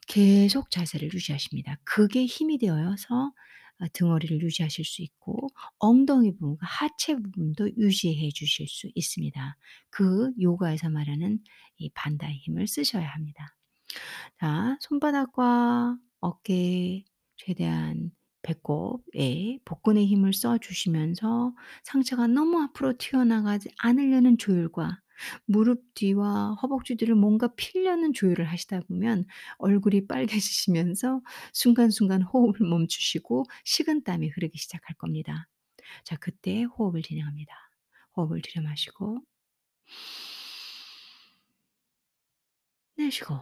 계속 0.07 0.71
자세를 0.71 1.13
유지하십니다. 1.13 1.77
그게 1.83 2.25
힘이 2.25 2.57
되어서 2.57 3.33
아 3.79 3.87
등허리를 3.93 4.41
유지하실 4.41 4.85
수 4.85 5.01
있고 5.01 5.47
엉덩이 5.79 6.33
부분과 6.33 6.67
하체 6.67 7.15
부분도 7.15 7.71
유지해 7.77 8.29
주실 8.31 8.67
수 8.67 8.89
있습니다. 8.93 9.57
그 9.89 10.31
요가에서 10.39 10.89
말하는 10.89 11.39
이 11.77 11.89
반다의 11.93 12.35
힘을 12.37 12.67
쓰셔야 12.67 13.07
합니다. 13.07 13.55
자 14.39 14.77
손바닥과 14.81 15.97
어깨에 16.21 17.05
최대한 17.37 18.11
배꼽에 18.41 19.59
복근에 19.65 20.05
힘을 20.05 20.33
써 20.33 20.57
주시면서 20.57 21.53
상체가 21.83 22.27
너무 22.27 22.61
앞으로 22.61 22.93
튀어나가지 22.97 23.69
않으려는 23.77 24.37
조율과 24.37 24.99
무릎 25.45 25.83
뒤와 25.93 26.55
허벅지 26.61 26.95
뒤를 26.95 27.15
뭔가 27.15 27.49
필려는 27.55 28.13
조율을 28.13 28.45
하시다 28.45 28.81
보면 28.87 29.25
얼굴이 29.57 30.07
빨개지시면서 30.07 31.21
순간순간 31.53 32.21
호흡을 32.23 32.67
멈추시고 32.67 33.45
식은땀이 33.63 34.29
흐르기 34.29 34.57
시작할 34.57 34.95
겁니다. 34.97 35.47
자 36.03 36.15
그때 36.17 36.63
호흡을 36.63 37.01
진행합니다. 37.03 37.53
호흡을 38.15 38.41
들여 38.41 38.63
마시고 38.63 39.21
내쉬고 42.97 43.39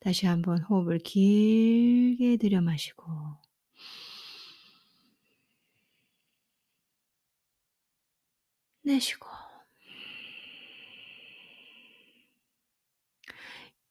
다시 0.00 0.26
한번 0.26 0.62
호흡을 0.62 0.98
길게 0.98 2.38
들여 2.38 2.62
마시고 2.62 3.04
내쉬고 8.82 9.28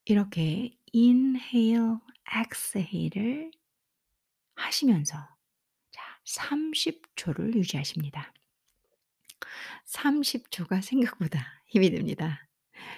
이렇게 0.05 0.75
inhale, 0.95 1.99
exhale을 2.25 3.51
하시면서 4.55 5.15
자 5.91 6.01
30초를 6.25 7.55
유지하십니다. 7.55 8.33
30초가 9.85 10.81
생각보다 10.81 11.61
힘이 11.67 11.91
듭니다. 11.91 12.47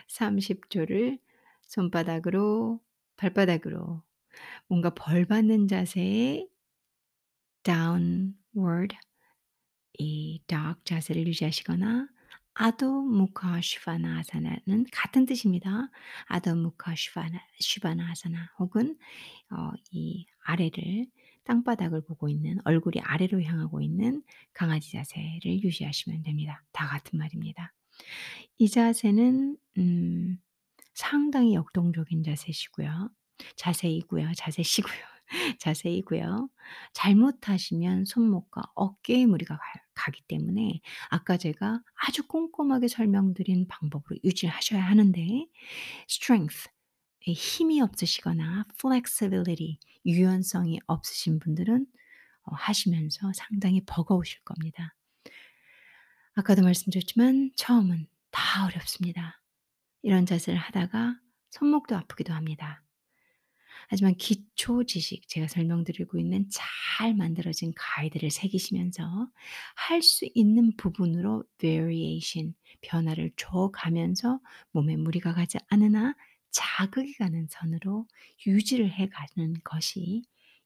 30초를 0.07 1.19
손바닥으로 1.63 2.79
발바닥으로 3.21 4.03
뭔가 4.67 4.91
벌 4.95 5.25
받는 5.25 5.67
자세의 5.67 6.49
downward 7.63 8.97
이 9.99 10.41
dog 10.47 10.81
자세를 10.83 11.27
유지하시거나 11.27 12.07
아도 12.53 13.01
무카 13.01 13.61
쉬바나아사나는 13.61 14.85
같은 14.91 15.25
뜻입니다. 15.25 15.89
아도 16.25 16.55
무카 16.55 16.95
쉬바나 16.95 17.39
쉬바나아사나 17.59 18.53
혹은 18.59 18.97
어, 19.51 19.71
이 19.91 20.25
아래를 20.43 21.07
땅바닥을 21.43 22.01
보고 22.05 22.27
있는 22.27 22.57
얼굴이 22.65 22.99
아래로 23.01 23.41
향하고 23.43 23.81
있는 23.81 24.23
강아지 24.53 24.91
자세를 24.91 25.63
유지하시면 25.63 26.23
됩니다. 26.23 26.63
다 26.71 26.87
같은 26.87 27.19
말입니다. 27.19 27.73
이 28.57 28.69
자세는 28.69 29.57
음, 29.77 30.39
상당히 30.93 31.53
역동적인 31.53 32.23
자세시고요. 32.23 33.09
자세이고요. 33.55 34.33
자세시고요. 34.35 35.11
자세이고요. 35.59 36.49
잘못하시면 36.93 38.05
손목과 38.05 38.63
어깨에 38.75 39.25
무리가 39.25 39.57
가, 39.93 40.11
기 40.11 40.21
때문에 40.27 40.81
아까 41.09 41.37
제가 41.37 41.81
아주 41.95 42.27
꼼꼼하게 42.27 42.87
설명드린 42.87 43.67
방법으로 43.67 44.17
유지하셔야 44.23 44.83
하는데 44.83 45.47
strength 46.09 46.69
힘이 47.21 47.81
없으시거나 47.81 48.65
flexibility 48.79 49.77
유연성이 50.05 50.79
없으신 50.87 51.39
분들은 51.39 51.85
어, 52.43 52.55
하시면서 52.55 53.31
상당히 53.35 53.81
버거우실 53.85 54.39
겁니다. 54.43 54.95
아까도 56.33 56.63
말씀드렸지만 56.63 57.51
처음은 57.55 58.07
다 58.31 58.65
어렵습니다. 58.65 59.40
이런 60.03 60.25
자세를 60.25 60.59
하다가 60.59 61.19
손목도 61.51 61.95
아프기도 61.95 62.33
합니다. 62.33 62.83
하지만 63.89 64.15
기초 64.15 64.83
지식 64.85 65.27
제가 65.27 65.47
설명드리고 65.47 66.17
있는 66.17 66.47
잘 66.49 67.13
만들어진 67.15 67.73
가이드를 67.75 68.31
새기시면서 68.31 69.29
할 69.75 70.01
수 70.01 70.27
있는 70.33 70.75
부분으로 70.77 71.43
variation 71.57 72.53
변화를 72.81 73.31
줘 73.35 73.69
가면서 73.73 74.39
몸에 74.71 74.95
무리가 74.95 75.33
가지 75.33 75.57
않으나 75.69 76.15
자극이 76.51 77.13
가는 77.15 77.47
선으로 77.49 78.07
유지를 78.47 78.91
해 78.91 79.09
가는 79.09 79.53
것이 79.63 80.23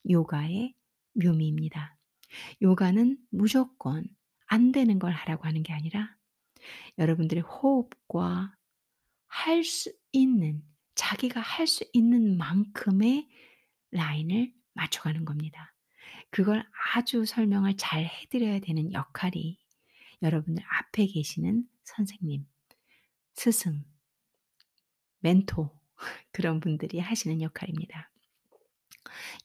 요가의 0.10 0.74
묘미입니다. 1.14 1.98
요가는 2.62 3.18
무조건 3.32 4.06
안 4.48 4.72
되는 4.72 5.00
걸 5.00 5.12
하라고 5.14 5.46
하는 5.46 5.64
게 5.64 5.74
아니라 5.74 6.16
여러분들의 6.98 7.44
호흡과 7.44 8.54
할 9.28 9.64
수 9.64 9.94
있는 10.12 10.64
자기가 10.96 11.40
할 11.42 11.68
수 11.68 11.86
있는 11.94 12.38
만큼의 12.38 13.30
라인을 13.92 14.54
맞춰가는 14.74 15.26
겁니다. 15.26 15.74
그걸 16.30 16.66
아주 16.94 17.26
설명을 17.26 17.78
잘 17.78 18.06
해드려야 18.06 18.60
되는 18.60 18.92
역할이 18.94 19.58
여러분들 20.22 20.64
앞에 20.68 21.08
계시는 21.08 21.68
선생님, 21.84 22.46
스승, 23.34 23.84
멘토, 25.20 25.78
그런 26.32 26.60
분들이 26.60 27.00
하시는 27.00 27.42
역할입니다. 27.42 28.12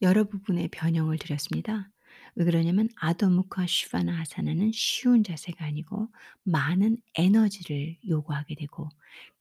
여러 0.02 0.24
부분의 0.24 0.68
변형을 0.68 1.18
드렸습니다. 1.18 1.90
왜 2.34 2.44
그러냐면 2.44 2.88
아도무카 2.96 3.66
슈바나 3.66 4.12
하사나는 4.18 4.70
쉬운 4.72 5.22
자세가 5.24 5.64
아니고 5.64 6.08
많은 6.44 6.98
에너지를 7.14 7.96
요구하게 8.08 8.54
되고 8.54 8.88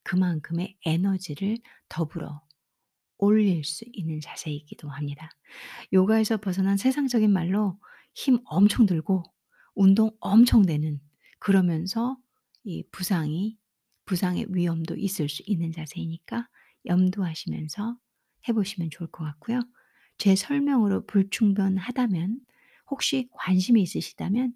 그만큼의 0.04 0.78
에너지를 0.86 1.58
더불어 1.88 2.42
올릴 3.18 3.64
수 3.64 3.86
있는 3.92 4.22
자세이기도 4.22 4.90
합니다. 4.90 5.30
요가에서 5.94 6.38
벗어난 6.38 6.78
세상적인 6.78 7.32
말로 7.32 7.80
힘 8.14 8.40
엄청 8.46 8.86
들고 8.86 9.24
운동 9.76 10.12
엄청 10.20 10.66
되는 10.66 11.00
그러면서 11.38 12.18
이 12.64 12.84
부상이 12.92 13.58
부상의 14.06 14.48
위험도 14.50 14.96
있을 14.96 15.30
수 15.30 15.44
있는 15.46 15.72
자세이니까 15.72 16.48
염두하시면서 16.86 17.98
해보시면 18.48 18.90
좋을 18.90 19.12
것 19.12 19.24
같고요. 19.24 19.62
제 20.18 20.36
설명으로 20.36 21.06
불충분하다면 21.06 22.40
혹시 22.90 23.30
관심이 23.32 23.82
있으시다면 23.82 24.54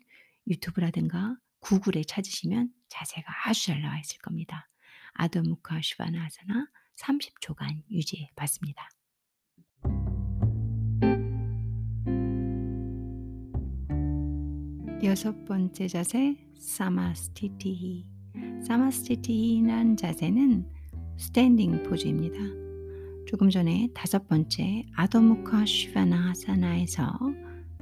유튜브라든가 0.48 1.38
구글에 1.60 2.04
찾으시면 2.04 2.70
자세가 2.90 3.32
아주 3.46 3.68
잘 3.68 3.82
나와 3.82 4.00
있을 4.00 4.18
겁니다. 4.20 4.70
아도무카 5.14 5.82
슈바나 5.82 6.26
아사나 6.26 6.68
30초간 6.96 7.84
유지해 7.90 8.30
봤습니다. 8.36 8.90
여섯 15.04 15.46
번째 15.46 15.88
자세 15.88 16.38
사마스티티 16.58 18.06
사마스티티란 18.66 19.98
자세는 19.98 20.66
standing 21.18 21.84
pose입니다. 21.84 22.38
조금 23.28 23.50
전에 23.50 23.90
다섯 23.94 24.28
번째 24.28 24.86
아도무카 24.96 25.66
슈바나아사나에서 25.66 27.20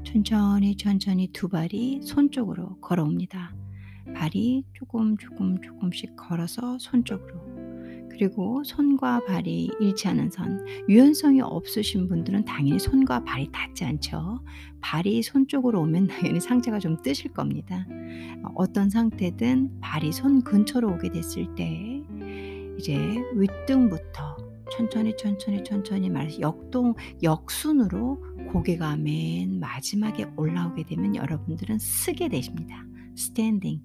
천천히 0.04 0.76
천천히 0.76 1.28
두 1.32 1.48
발이 1.48 2.02
손 2.04 2.32
쪽으로 2.32 2.78
걸어옵니다. 2.82 3.56
발이 4.16 4.66
조금 4.74 5.18
조금 5.18 5.62
조금씩 5.62 6.16
걸어서 6.16 6.78
손 6.80 7.04
쪽으로 7.06 7.40
그리고 8.10 8.64
손과 8.64 9.26
발이 9.26 9.72
일치하는 9.80 10.30
선. 10.30 10.66
유연성이 10.90 11.42
없으신 11.42 12.08
분들은 12.08 12.46
당연히 12.46 12.78
손과 12.78 13.24
발이 13.24 13.50
닿지 13.52 13.86
않죠. 13.86 14.44
발이 14.82 15.24
손 15.24 15.48
쪽으로 15.48 15.82
오면 15.82 16.08
당연히 16.08 16.40
상체가 16.40 16.80
좀 16.80 17.02
뜨실 17.02 17.32
겁니다. 17.32 17.88
어떤 18.56 18.90
상태든 18.90 19.80
발이 19.80 20.12
손 20.12 20.44
근처로 20.44 20.92
오게 20.94 21.10
됐을 21.10 21.56
때 21.56 22.04
이제 22.78 22.96
윗등부터 23.36 24.38
천천히 24.72 25.16
천천히 25.18 25.64
천천히 25.64 26.10
말해서 26.10 26.40
역동 26.42 26.96
역순으로 27.22 28.24
고개가 28.52 28.98
맨 28.98 29.60
마지막에 29.60 30.26
올라오게 30.36 30.84
되면 30.84 31.16
여러분들은 31.16 31.80
쓰게 31.80 32.30
되십니다. 32.30 32.84
스탠딩 33.16 33.82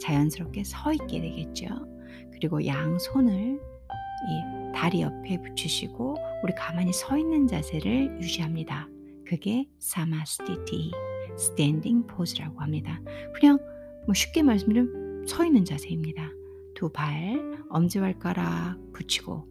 자연스럽게 0.00 0.64
서 0.64 0.92
있게 0.92 1.20
되겠죠. 1.20 1.66
그리고 2.32 2.64
양손을 2.64 3.60
이 3.60 4.72
다리 4.74 5.02
옆에 5.02 5.40
붙이시고 5.42 6.16
우리 6.42 6.54
가만히 6.54 6.92
서 6.92 7.16
있는 7.16 7.46
자세를 7.46 8.18
유지합니다. 8.20 8.88
그게 9.26 9.68
사마스티티 9.78 10.92
standing 11.36 12.06
pose라고 12.06 12.60
합니다. 12.60 13.00
그냥 13.34 13.58
뭐 14.06 14.14
쉽게 14.14 14.42
말씀드리면 14.42 15.26
서 15.26 15.44
있는 15.44 15.64
자세입니다. 15.64 16.30
두 16.74 16.88
발 16.90 17.58
엄지발가락 17.70 18.92
붙이고 18.92 19.46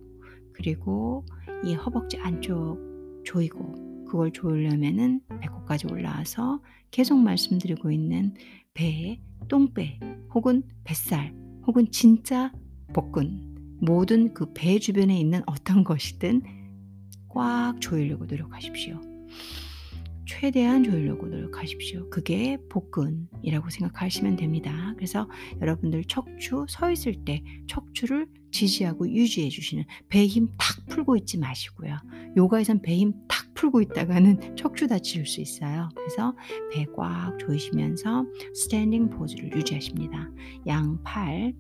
그리고 0.58 1.24
이 1.64 1.76
허벅지 1.76 2.18
안쪽 2.18 2.80
조이고 3.24 4.06
그걸 4.06 4.32
조이려면은 4.32 5.22
배꼽까지 5.40 5.86
올라와서 5.88 6.62
계속 6.90 7.18
말씀드리고 7.20 7.92
있는 7.92 8.34
배, 8.74 9.20
똥배 9.48 10.00
혹은 10.34 10.64
뱃살 10.84 11.36
혹은 11.68 11.92
진짜 11.92 12.52
복근 12.94 13.56
모든 13.82 14.34
그 14.34 14.52
배 14.54 14.80
주변에 14.80 15.20
있는 15.20 15.44
어떤 15.46 15.84
것이든 15.84 16.42
꽉 17.30 17.80
조이려고 17.80 18.26
노력하십시오. 18.26 19.00
최대한 20.28 20.84
조이려고 20.84 21.28
노력하십시오. 21.28 22.10
그게 22.10 22.58
복근이라고 22.70 23.70
생각하시면 23.70 24.36
됩니다. 24.36 24.94
그래서 24.96 25.30
여러분들 25.62 26.04
척추 26.06 26.66
서 26.70 26.92
있을 26.92 27.24
때 27.26 27.42
척추를 27.68 28.28
지지하고 28.52 29.10
유지해 29.10 29.50
주시는 29.50 29.86
배 30.10 30.28
힘 30.28 30.48
탁 30.58 30.86
풀고 30.88 31.16
있지 31.18 31.38
마시고요. 31.38 31.98
요가에선 32.36 32.82
배 32.82 32.96
힘 32.98 33.14
탁 33.28 33.54
풀고 33.54 33.82
있다가는 33.82 34.56
척추 34.56 34.88
다칠 34.88 35.26
수 35.26 35.42
있어요. 35.42 35.90
그래서 35.96 36.36
배 36.72 36.86
꽉 36.96 37.38
조이시면서 37.40 38.26
standing 38.54 39.10
pose를 39.10 39.52
유지하십니다. 39.56 40.30
양팔 40.68 41.54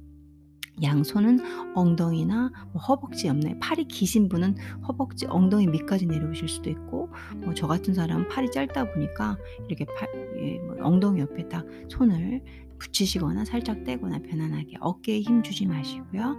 양손은 0.81 1.39
엉덩이나 1.75 2.51
뭐 2.71 2.81
허벅지 2.81 3.27
옆에 3.27 3.57
팔이 3.59 3.85
기신 3.85 4.29
분은 4.29 4.55
허벅지 4.87 5.25
엉덩이 5.27 5.67
밑까지 5.67 6.05
내려오실 6.05 6.47
수도 6.47 6.69
있고 6.69 7.09
뭐 7.37 7.53
저 7.57 7.65
같은 7.65 7.93
사람은 7.95 8.27
팔이 8.27 8.51
짧다 8.51 8.93
보니까 8.93 9.37
이렇게 9.67 9.85
팔, 9.85 10.07
예, 10.39 10.59
뭐 10.59 10.75
엉덩이 10.81 11.19
옆에 11.21 11.47
딱 11.49 11.65
손을 11.89 12.43
붙이시거나 12.77 13.45
살짝 13.45 13.83
떼거나 13.83 14.19
편안하게 14.19 14.77
어깨에 14.79 15.21
힘 15.21 15.41
주지 15.41 15.65
마시고요. 15.65 16.37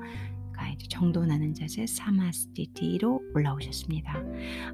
이제 0.74 0.86
정도 0.88 1.24
나는 1.24 1.54
자세 1.54 1.86
사마스티티로 1.86 3.20
올라오셨습니다. 3.34 4.22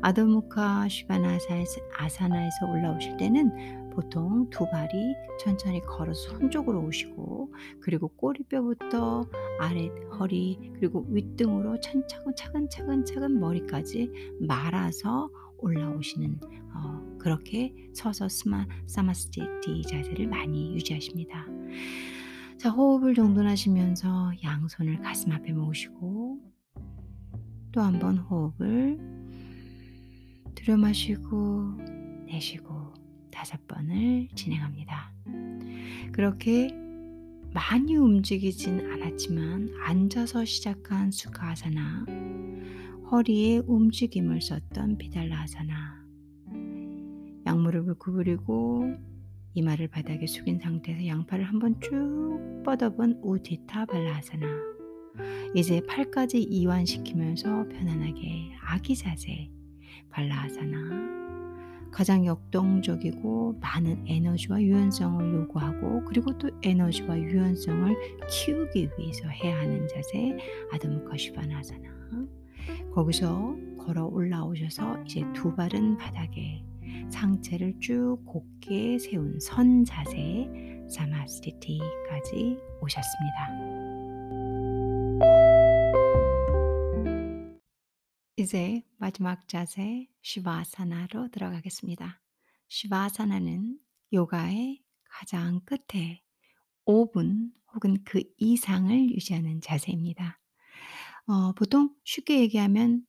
아도무카 0.03 0.89
슈바나사에서 0.89 1.81
아사나에서 1.99 2.67
올라오실 2.67 3.17
때는 3.17 3.84
보통 3.95 4.49
두 4.51 4.69
발이 4.69 5.15
천천히 5.41 5.81
걸어서 5.81 6.31
손 6.31 6.51
쪽으로 6.51 6.85
오시고 6.85 7.53
그리고 7.81 8.09
꼬리뼈부터 8.09 9.27
아래 9.61 9.89
허리 10.19 10.73
그리고 10.75 11.07
윗등으로 11.09 11.81
차근 11.81 12.37
차근 12.37 12.69
차근 12.69 13.05
차근 13.05 13.41
머리까지 13.41 14.11
말아서 14.41 15.31
올라오시는 15.59 16.41
어, 16.75 17.17
그렇게 17.19 17.75
서서 17.95 18.29
스마 18.29 18.67
사마스티티 18.87 19.83
자세를 19.89 20.27
많이 20.27 20.75
유지하십니다. 20.75 21.47
자, 22.59 22.71
호흡을 22.71 23.15
정돈하시면서 23.15 24.33
양손을 24.43 25.01
가슴 25.01 25.33
앞에 25.33 25.53
모으시고 25.53 26.39
또 27.73 27.81
한번 27.81 28.19
호흡을 28.19 28.99
들여 30.55 30.77
마시고 30.77 31.77
내쉬고 32.27 32.84
다섯 33.35 33.67
번을 33.67 34.29
진행합니다. 34.35 35.13
그렇게 36.13 36.71
많이 37.53 37.97
움직이진 37.97 38.81
않았지만 38.91 39.75
앉아서 39.85 40.45
시작한 40.45 41.11
수카아사나 41.11 42.07
허리에 43.11 43.63
움직임을 43.67 44.41
썼던 44.41 44.99
비달라아사나 44.99 46.05
양무릎을 47.47 47.95
구부리고 47.95 48.97
이마를 49.55 49.89
바닥에 49.89 50.27
숙인 50.27 50.59
상태에서 50.59 51.07
양팔을 51.07 51.45
한번 51.45 51.81
쭉 51.81 52.63
뻗어본 52.65 53.21
우디타 53.23 53.87
발라아사나 53.87 54.47
이제 55.55 55.81
팔까지 55.87 56.43
이완시키면서 56.43 57.69
편안하게 57.69 58.57
아기 58.63 58.97
자세 58.97 59.51
발라아사나 60.11 61.24
가장 61.95 62.27
역동적이고 62.27 63.59
많은 63.61 64.05
에너지와 64.09 64.61
유연성을 64.61 65.33
요구하고 65.33 66.05
그리고 66.05 66.37
또 66.37 66.51
에너지와 66.61 67.17
유연성을 67.17 67.97
키우기 68.29 68.91
위해서 68.99 69.29
해야 69.29 69.61
하는 69.61 69.87
자세 69.87 70.37
아드무카 70.73 71.17
슈바나사나 71.17 71.89
거기서 72.93 73.57
걸어 73.79 74.07
올라오셔서 74.07 75.05
이제 75.05 75.23
두 75.35 75.55
발은 75.55 75.97
바닥에 75.99 76.65
상체를 77.11 77.75
쭉 77.79 78.19
곧게 78.25 78.99
세운 78.99 79.39
선 79.39 79.85
자세 79.85 80.49
사마스티티까지 80.89 82.59
오셨습니다. 82.81 83.85
이제 88.37 88.83
마지막 88.97 89.47
자세 89.47 90.09
시바사나로 90.23 91.29
들어가겠습니다. 91.29 92.21
시바사나는 92.67 93.79
요가의 94.13 94.83
가장 95.05 95.61
끝에 95.65 96.21
5분 96.85 97.53
혹은 97.73 98.03
그 98.05 98.25
이상을 98.39 99.11
유지하는 99.11 99.61
자세입니다. 99.61 100.41
어, 101.29 101.53
보통 101.53 101.95
쉽게 102.03 102.41
얘기하면 102.41 103.07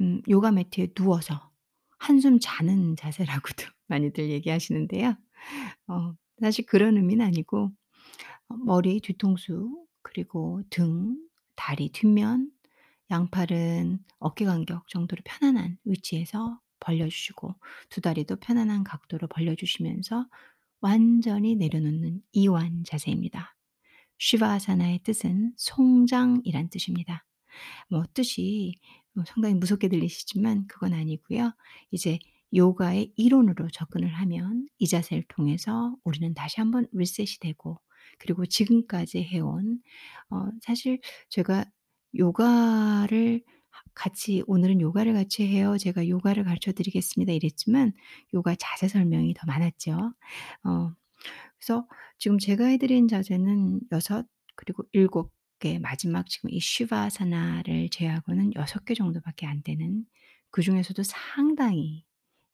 음, 0.00 0.22
요가 0.30 0.50
매트에 0.50 0.94
누워서 0.94 1.50
한숨 1.98 2.38
자는 2.40 2.96
자세라고도 2.96 3.64
많이들 3.88 4.30
얘기하시는데요. 4.30 5.14
어, 5.88 6.14
사실 6.40 6.64
그런 6.64 6.96
의미는 6.96 7.26
아니고 7.26 7.70
어, 8.48 8.56
머리 8.56 9.00
뒤통수 9.00 9.86
그리고 10.00 10.62
등, 10.70 11.18
다리 11.54 11.90
뒷면 11.90 12.50
양팔은 13.10 14.04
어깨 14.18 14.44
간격 14.44 14.86
정도로 14.88 15.22
편안한 15.24 15.78
위치에서 15.84 16.60
벌려주시고 16.80 17.54
두 17.88 18.00
다리도 18.00 18.36
편안한 18.36 18.84
각도로 18.84 19.28
벌려주시면서 19.28 20.26
완전히 20.80 21.56
내려놓는 21.56 22.22
이완 22.32 22.84
자세입니다. 22.84 23.56
쉬바아사나의 24.18 25.00
뜻은 25.00 25.54
송장이란 25.56 26.70
뜻입니다. 26.70 27.24
뭐 27.88 28.04
뜻이 28.14 28.78
뭐 29.12 29.24
상당히 29.26 29.54
무섭게 29.54 29.88
들리시지만 29.88 30.66
그건 30.68 30.92
아니고요. 30.92 31.52
이제 31.90 32.18
요가의 32.54 33.12
이론으로 33.16 33.68
접근을 33.70 34.08
하면 34.08 34.66
이 34.78 34.86
자세를 34.86 35.24
통해서 35.28 35.94
우리는 36.04 36.32
다시 36.34 36.60
한번 36.60 36.86
리셋이 36.92 37.38
되고 37.40 37.80
그리고 38.18 38.46
지금까지 38.46 39.22
해온 39.24 39.80
어 40.30 40.48
사실 40.62 41.00
제가 41.28 41.64
요가를 42.16 43.42
같이 43.94 44.42
"오늘은 44.46 44.80
요가를 44.80 45.12
같이 45.14 45.46
해요. 45.46 45.76
제가 45.78 46.08
요가를 46.08 46.44
가르쳐 46.44 46.72
드리겠습니다." 46.72 47.32
이랬지만 47.32 47.92
요가 48.34 48.54
자세 48.56 48.88
설명이 48.88 49.34
더 49.34 49.46
많았죠. 49.46 50.14
어 50.64 50.92
그래서 51.58 51.86
지금 52.18 52.38
제가 52.38 52.66
해 52.66 52.78
드린 52.78 53.08
자세는 53.08 53.80
6 53.92 54.26
그리고 54.56 54.84
7개 54.92 55.78
마지막 55.80 56.26
지금 56.28 56.50
이 56.50 56.60
쉬바사나를 56.60 57.90
제외하고는 57.90 58.52
6개 58.56 58.94
정도밖에 58.94 59.46
안 59.46 59.62
되는 59.62 60.04
그 60.50 60.62
중에서도 60.62 61.02
상당히 61.04 62.04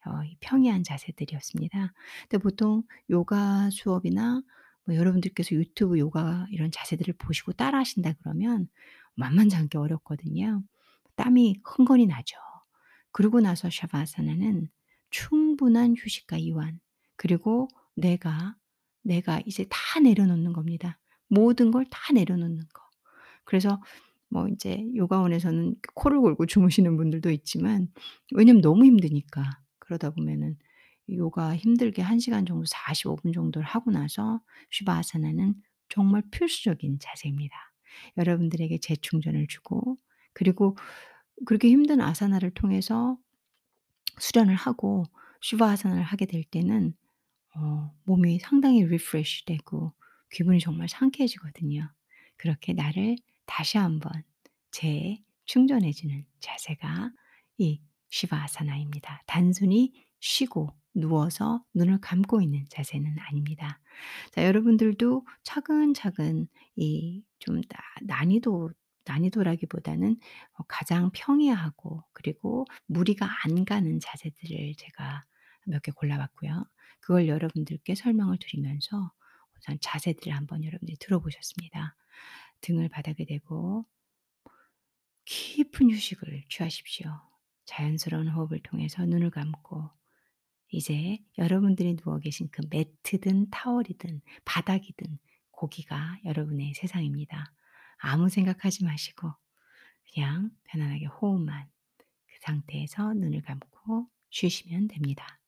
어 0.06 0.20
평이한 0.40 0.82
자세들이었습니다. 0.84 1.92
근데 2.28 2.38
보통 2.42 2.84
요가 3.10 3.70
수업이나 3.70 4.42
뭐 4.86 4.96
여러분들께서 4.96 5.54
유튜브 5.56 5.98
요가 5.98 6.46
이런 6.50 6.70
자세들을 6.72 7.14
보시고 7.18 7.52
따라 7.54 7.78
하신다 7.80 8.14
그러면 8.20 8.68
만만치 9.16 9.56
않게 9.56 9.78
어렵거든요. 9.78 10.62
땀이 11.16 11.60
흥건히 11.64 12.06
나죠. 12.06 12.36
그러고 13.12 13.40
나서 13.40 13.70
샤바사나는 13.70 14.68
충분한 15.10 15.94
휴식과 15.96 16.38
이완 16.38 16.80
그리고 17.16 17.68
내가 17.94 18.56
내가 19.02 19.40
이제 19.46 19.66
다 19.70 20.00
내려놓는 20.00 20.52
겁니다. 20.52 20.98
모든 21.28 21.70
걸 21.70 21.84
다 21.90 22.12
내려놓는 22.12 22.58
거. 22.72 22.82
그래서 23.44 23.82
뭐 24.28 24.48
인제 24.48 24.86
요가원에서는 24.96 25.76
코를 25.94 26.20
골고 26.20 26.46
주무시는 26.46 26.96
분들도 26.96 27.30
있지만 27.30 27.88
왜냐면 28.34 28.62
너무 28.62 28.84
힘드니까. 28.84 29.60
그러다 29.78 30.10
보면은 30.10 30.56
요가 31.10 31.54
힘들게 31.56 32.02
1 32.02 32.18
시간 32.20 32.46
정도 32.46 32.64
45분 32.66 33.32
정도를 33.34 33.66
하고 33.66 33.90
나서 33.90 34.40
슈바아사나는 34.70 35.54
정말 35.90 36.22
필수적인 36.30 36.98
자세입니다. 37.00 37.73
여러분들에게 38.16 38.78
재충전을 38.78 39.46
주고 39.48 39.98
그리고 40.32 40.76
그렇게 41.46 41.68
힘든 41.68 42.00
아사나를 42.00 42.52
통해서 42.52 43.18
수련을 44.18 44.54
하고 44.54 45.04
슈바 45.40 45.70
아사나를 45.72 46.02
하게 46.02 46.26
될 46.26 46.44
때는 46.44 46.94
어 47.56 47.92
몸이 48.04 48.40
상당히 48.40 48.84
refresh 48.84 49.44
되고 49.46 49.92
기분이 50.32 50.60
정말 50.60 50.88
상쾌해지거든요. 50.88 51.92
그렇게 52.36 52.72
나를 52.72 53.16
다시 53.46 53.78
한번 53.78 54.12
재충전해 54.72 55.92
주는 55.92 56.24
자세가 56.40 57.12
이 57.58 57.80
시바아사나입니다. 58.10 59.22
단순히 59.26 59.92
쉬고 60.20 60.70
누워서 60.94 61.64
눈을 61.74 62.00
감고 62.00 62.40
있는 62.40 62.64
자세는 62.70 63.16
아닙니다. 63.18 63.80
자 64.32 64.44
여러분들도 64.44 65.26
차근차근 65.42 66.48
이 66.76 67.22
좀 67.44 67.60
난이도 68.02 68.70
난이도라기보다는 69.06 70.16
어 70.54 70.62
가장 70.68 71.10
평이하고 71.12 72.04
그리고 72.12 72.64
무리가 72.86 73.28
안 73.44 73.64
가는 73.64 74.00
자세들을 74.00 74.74
제가 74.78 75.24
몇 75.66 75.82
개 75.82 75.92
골라 75.92 76.18
봤고요. 76.18 76.64
그걸 77.00 77.28
여러분들께 77.28 77.94
설명을 77.94 78.38
드리면서 78.40 79.12
우선 79.58 79.78
자세들을 79.80 80.34
한번 80.34 80.64
여러분들이 80.64 80.96
들어보셨습니다. 80.98 81.96
등을 82.62 82.88
바닥에 82.88 83.24
대고 83.26 83.86
깊은 85.24 85.90
휴식을 85.90 86.44
취하십시오. 86.48 87.10
자연스러운 87.66 88.28
호흡을 88.28 88.60
통해서 88.62 89.04
눈을 89.06 89.30
감고 89.30 89.90
이제 90.70 91.18
여러분들이 91.38 91.96
누워 91.96 92.18
계신 92.18 92.48
그 92.50 92.62
매트든 92.70 93.50
타월이든 93.50 94.22
바닥이든 94.44 95.18
고기가 95.64 96.18
여러분의 96.26 96.74
세상입니다. 96.74 97.50
아무 97.96 98.28
생각하지 98.28 98.84
마시고 98.84 99.32
그냥 100.12 100.50
편안하게 100.64 101.06
호흡만 101.06 101.66
그 101.96 102.34
상태에서 102.42 103.14
눈을 103.14 103.40
감고 103.40 104.06
쉬시면 104.28 104.88
됩니다. 104.88 105.40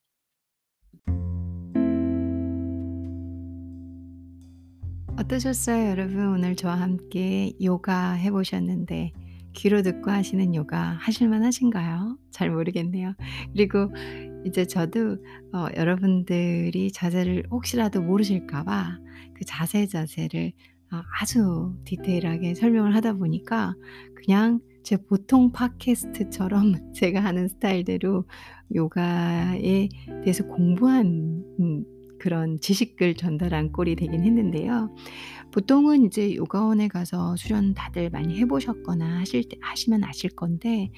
어떠셨어요, 5.18 5.90
여러분? 5.90 6.28
오늘 6.28 6.56
저와 6.56 6.80
함께 6.80 7.52
요가 7.62 8.12
해보셨는데, 8.12 9.12
귀로 9.54 9.82
듣고 9.82 10.10
하시는 10.10 10.54
요가 10.54 10.92
하실만 11.00 11.42
하신가요? 11.42 12.18
잘 12.30 12.50
모르겠네요. 12.50 13.14
그리고 13.52 13.90
이제 14.46 14.64
저도 14.64 15.18
어, 15.52 15.66
여러분들이 15.76 16.92
자세를 16.92 17.44
혹시라도 17.50 18.00
모르실까봐 18.00 18.98
그 19.34 19.44
자세 19.44 19.86
자세를 19.86 20.52
어, 20.92 21.02
아주 21.20 21.74
디테일하게 21.84 22.54
설명을 22.54 22.94
하다 22.94 23.14
보니까 23.14 23.74
그냥 24.14 24.60
제 24.84 24.96
보통 24.96 25.50
팟캐스트처럼 25.50 26.92
제가 26.94 27.20
하는 27.20 27.48
스타일대로 27.48 28.24
요가에 28.74 29.88
대해서 30.22 30.46
공부한 30.46 31.42
음, 31.58 31.84
그런 32.26 32.58
지식을 32.58 33.14
전달한 33.14 33.70
꼴이 33.70 33.94
되긴 33.94 34.24
했는데요. 34.24 34.92
보통은 35.52 36.06
이제 36.06 36.34
요가원에 36.34 36.88
가서 36.88 37.36
수련 37.36 37.72
다들 37.72 38.10
많이 38.10 38.36
해보셨거나 38.40 39.20
하실 39.20 39.48
때 39.48 39.56
하시면 39.60 40.02
아실 40.02 40.30
건데 40.30 40.90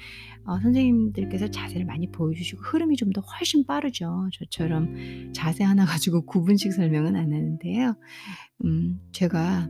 어, 0.46 0.58
선생님들께서 0.58 1.48
자세를 1.50 1.84
많이 1.84 2.10
보여주시고 2.10 2.62
흐름이 2.62 2.96
좀 2.96 3.12
더 3.12 3.20
훨씬 3.20 3.66
빠르죠. 3.66 4.30
저처럼 4.32 5.32
자세 5.34 5.64
하나 5.64 5.84
가지고 5.84 6.24
9분씩 6.24 6.72
설명은 6.72 7.14
안 7.14 7.24
하는데요. 7.32 7.94
음, 8.64 9.00
제가 9.12 9.68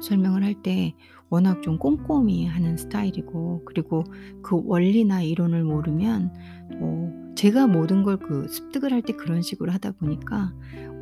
설명을 0.00 0.42
할때 0.42 0.94
워낙 1.30 1.62
좀 1.62 1.78
꼼꼼히 1.78 2.46
하는 2.46 2.76
스타일이고 2.76 3.62
그리고 3.66 4.04
그 4.42 4.60
원리나 4.64 5.22
이론을 5.22 5.64
모르면 5.64 6.32
어, 6.80 7.12
제가 7.36 7.66
모든 7.66 8.02
걸 8.02 8.16
그 8.18 8.48
습득을 8.48 8.92
할 8.92 9.02
때 9.02 9.12
그런 9.14 9.42
식으로 9.42 9.72
하다 9.72 9.92
보니까 9.92 10.52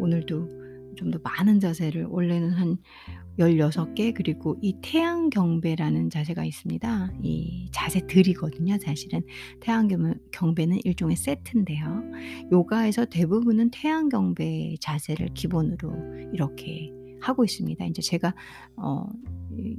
오늘도 0.01 0.65
좀 0.97 1.11
더 1.11 1.19
많은 1.23 1.59
자세를 1.61 2.05
원래는 2.05 2.51
한 2.51 2.77
16개 3.39 4.15
그리고 4.15 4.57
이 4.63 4.77
태양 4.81 5.29
경배라는 5.29 6.09
자세가 6.11 6.45
있습니다. 6.45 7.13
이 7.23 7.69
자세들이거든요. 7.73 8.79
사실은 8.81 9.23
태양 9.61 9.89
경배는 10.31 10.79
일종의 10.85 11.17
세트인데요. 11.17 12.03
요가에서 12.53 13.07
대부분은 13.07 13.71
태양 13.73 14.09
경배 14.09 14.77
자세를 14.81 15.31
기본으로 15.35 15.93
이렇게 16.33 16.93
하고 17.21 17.45
있습니다. 17.45 17.85
이제 17.87 18.01
제가 18.03 18.35
어 18.77 19.05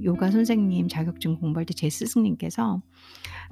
요가 0.03 0.31
선생님 0.31 0.87
자격증 0.87 1.35
공부할 1.37 1.65
때 1.65 1.73
제 1.75 1.89
스승님께서 1.89 2.81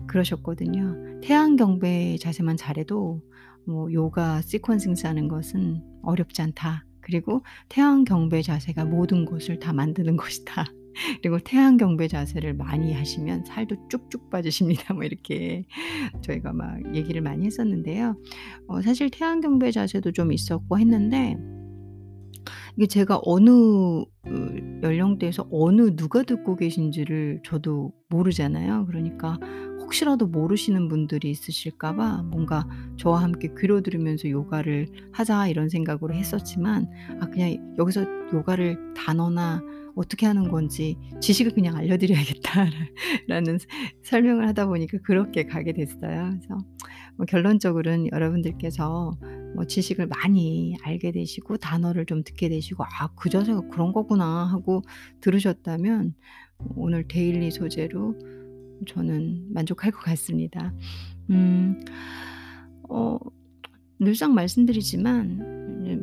그러셨거든요. 0.08 1.20
태양 1.22 1.56
경배 1.56 2.18
자세만 2.20 2.58
잘해도 2.58 3.22
뭐 3.66 3.92
요가 3.94 4.42
시퀀싱스 4.42 5.06
하는 5.06 5.28
것은 5.28 5.84
어렵지 6.04 6.42
않다. 6.42 6.86
그리고 7.02 7.44
태양 7.70 8.04
경배 8.06 8.42
자세가 8.42 8.86
모든 8.86 9.26
것을 9.26 9.60
다 9.60 9.74
만드는 9.74 10.16
것이다. 10.18 10.66
그리고 11.22 11.40
태양 11.40 11.78
경배 11.78 12.08
자세를 12.08 12.54
많이 12.54 12.94
하시면 12.94 13.46
살도 13.46 13.88
쭉쭉 13.90 14.30
빠지십니다. 14.30 14.94
뭐 14.94 15.04
이렇게 15.04 15.66
저희가 16.22 16.54
막 16.54 16.96
얘기를 16.96 17.22
많이 17.22 17.46
했었는데요. 17.46 18.16
어, 18.68 18.82
사실 18.82 19.10
태양 19.10 19.42
경배 19.42 19.72
자세도 19.72 20.12
좀 20.12 20.32
있었고 20.32 20.78
했는데 20.80 21.36
이게 22.78 22.88
제가 22.88 23.20
어느 23.24 23.50
그 24.24 24.73
연령대에서 24.84 25.48
어느 25.52 25.96
누가 25.96 26.24
듣고 26.24 26.56
계신지를 26.56 27.42
저도 27.44 27.92
모르잖아요. 28.10 28.86
그러니까 28.86 29.40
혹시라도 29.80 30.28
모르시는 30.28 30.88
분들이 30.88 31.30
있으실까 31.32 31.96
봐 31.96 32.24
뭔가 32.24 32.68
저와 32.98 33.22
함께 33.22 33.50
귀로 33.60 33.82
들으면서 33.82 34.30
요가를 34.30 34.88
하자 35.12 35.48
이런 35.48 35.70
생각으로 35.70 36.14
했었지만 36.14 36.90
아 37.20 37.28
그냥 37.28 37.76
여기서 37.78 38.06
요가를 38.34 38.94
단어나 38.94 39.62
어떻게 39.96 40.26
하는 40.26 40.50
건지 40.50 40.98
지식을 41.22 41.54
그냥 41.54 41.76
알려드려야겠다라는 41.76 43.60
설명을 44.04 44.48
하다 44.48 44.68
보니까 44.68 44.98
그렇게 45.04 45.46
가게 45.46 45.74
됐어요. 45.74 46.32
그래서 46.32 46.58
뭐 47.16 47.26
결론적으로는 47.28 48.10
여러분들께서 48.12 49.12
뭐 49.56 49.66
지식을 49.66 50.08
많이 50.08 50.76
알게 50.84 51.12
되시고 51.12 51.58
단어를 51.58 52.06
좀 52.06 52.24
듣게 52.24 52.50
되시고 52.50 52.84
아 52.84 53.10
그 53.16 53.30
자세가 53.30 53.70
그런 53.72 53.94
거구나 53.94 54.46
하고 54.46 54.82
들으셨다면 55.22 56.16
오늘 56.76 57.08
데일리 57.08 57.52
소재로 57.52 58.16
저는 58.88 59.54
만족할 59.54 59.92
것 59.92 60.00
같습니다. 60.02 60.74
음, 61.30 61.80
어, 62.90 63.18
늘상 64.04 64.34
말씀드리지만 64.34 65.54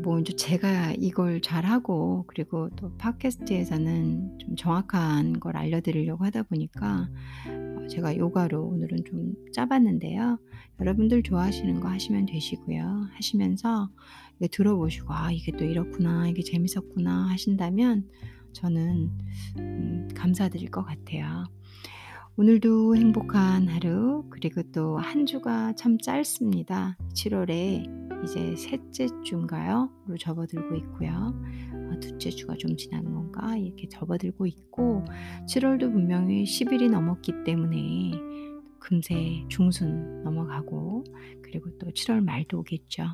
뭐 0.02 0.18
이제 0.18 0.34
제가 0.34 0.92
이걸 0.98 1.40
잘하고 1.40 2.24
그리고 2.26 2.68
또 2.76 2.94
팟캐스트에서는 2.96 4.38
좀 4.38 4.56
정확한 4.56 5.40
걸 5.40 5.56
알려드리려고 5.56 6.24
하다 6.24 6.44
보니까 6.44 7.08
어, 7.46 7.86
제가 7.88 8.16
요가로 8.16 8.62
오늘은 8.62 9.04
좀 9.04 9.34
짜봤는데요. 9.52 10.38
여러분들 10.80 11.22
좋아하시는 11.22 11.80
거 11.80 11.88
하시면 11.88 12.26
되시고요. 12.26 13.08
하시면서 13.14 13.90
들어보시고 14.50 15.12
아 15.12 15.30
이게 15.32 15.52
또 15.52 15.64
이렇구나 15.64 16.28
이게 16.28 16.42
재밌었구나 16.42 17.28
하신다면 17.28 18.08
저는 18.52 19.10
음, 19.58 20.08
감사드릴 20.14 20.70
것 20.70 20.82
같아요. 20.82 21.44
오늘도 22.36 22.96
행복한 22.96 23.68
하루, 23.68 24.24
그리고 24.30 24.62
또 24.72 24.96
한 24.96 25.26
주가 25.26 25.72
참 25.74 25.98
짧습니다. 25.98 26.96
7월에 27.12 28.24
이제 28.24 28.56
셋째 28.56 29.08
주인가요? 29.22 29.90
로 30.06 30.16
접어들고 30.16 30.74
있고요. 30.76 31.34
어, 31.72 32.00
둘째 32.00 32.30
주가 32.30 32.54
좀 32.56 32.76
지난 32.76 33.04
건가? 33.04 33.56
이렇게 33.56 33.88
접어들고 33.88 34.46
있고, 34.46 35.04
7월도 35.48 35.92
분명히 35.92 36.44
10일이 36.44 36.90
넘었기 36.90 37.44
때문에 37.44 38.12
금세 38.78 39.44
중순 39.48 40.22
넘어가고, 40.22 41.04
그리고 41.42 41.76
또 41.78 41.88
7월 41.90 42.22
말도 42.24 42.60
오겠죠. 42.60 43.04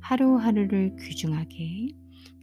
하루하루를 0.00 0.96
귀중하게, 0.98 1.88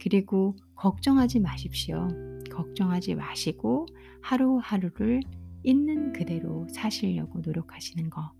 그리고 0.00 0.56
걱정하지 0.74 1.40
마십시오. 1.40 2.08
걱정하지 2.50 3.16
마시고, 3.16 3.86
하루하루를 4.22 5.22
있는 5.62 6.12
그대로 6.12 6.66
사시려고 6.70 7.40
노력하시는 7.40 8.10
거. 8.10 8.32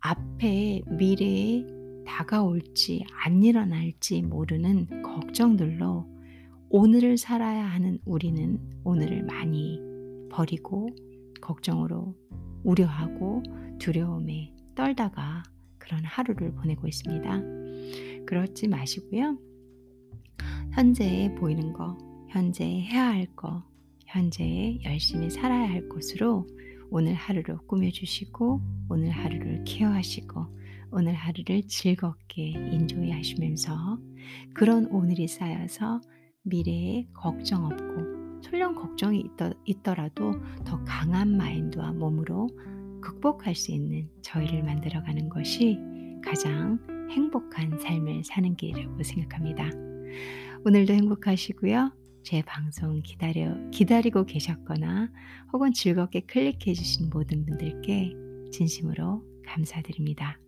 앞에 0.00 0.82
미래에 0.86 1.64
다가올지 2.06 3.04
안 3.22 3.42
일어날지 3.42 4.22
모르는 4.22 5.02
걱정들로 5.02 6.06
오늘을 6.70 7.18
살아야 7.18 7.64
하는 7.66 7.98
우리는 8.04 8.58
오늘을 8.84 9.24
많이 9.24 9.80
버리고 10.30 10.88
걱정으로 11.40 12.14
우려하고 12.64 13.42
두려움에 13.78 14.54
떨다가 14.74 15.42
그런 15.78 16.04
하루를 16.04 16.52
보내고 16.52 16.86
있습니다. 16.86 17.42
그렇지 18.26 18.68
마시고요. 18.68 19.38
현재에 20.72 21.34
보이는 21.34 21.72
거, 21.72 21.96
현재 22.28 22.64
해야 22.64 23.08
할 23.08 23.26
거, 23.34 23.64
현재에 24.08 24.78
열심히 24.84 25.30
살아야 25.30 25.68
할 25.68 25.88
곳으로 25.88 26.46
오늘 26.90 27.12
하루를 27.14 27.58
꾸며주시고 27.66 28.60
오늘 28.88 29.10
하루를 29.10 29.64
케어하시고 29.64 30.46
오늘 30.90 31.12
하루를 31.12 31.66
즐겁게 31.66 32.48
인조해 32.48 33.12
하시면서 33.12 33.98
그런 34.54 34.86
오늘이 34.86 35.28
쌓여서 35.28 36.00
미래에 36.42 37.06
걱정 37.12 37.66
없고 37.66 38.40
설령 38.42 38.74
걱정이 38.76 39.22
있더, 39.66 39.94
라도더 39.94 40.84
강한 40.86 41.36
마인드와 41.36 41.92
몸으로 41.92 42.48
극복할 43.02 43.54
수 43.54 43.72
있는 43.72 44.08
저희를 44.22 44.62
만들어가는 44.62 45.28
것이 45.28 45.78
가장 46.24 46.78
행복한 47.10 47.78
삶을 47.78 48.24
사는 48.24 48.56
길이라고 48.56 49.02
생각합니다. 49.02 49.70
오늘도 50.64 50.94
행복하시고요. 50.94 51.97
제 52.28 52.42
방송 52.42 53.00
기다려, 53.00 53.56
기다리고 53.70 54.26
계셨거나 54.26 55.10
혹은 55.50 55.72
즐겁게 55.72 56.20
클릭해 56.20 56.74
주신 56.74 57.08
모든 57.08 57.46
분들께 57.46 58.12
진심으로 58.52 59.24
감사드립니다. 59.46 60.38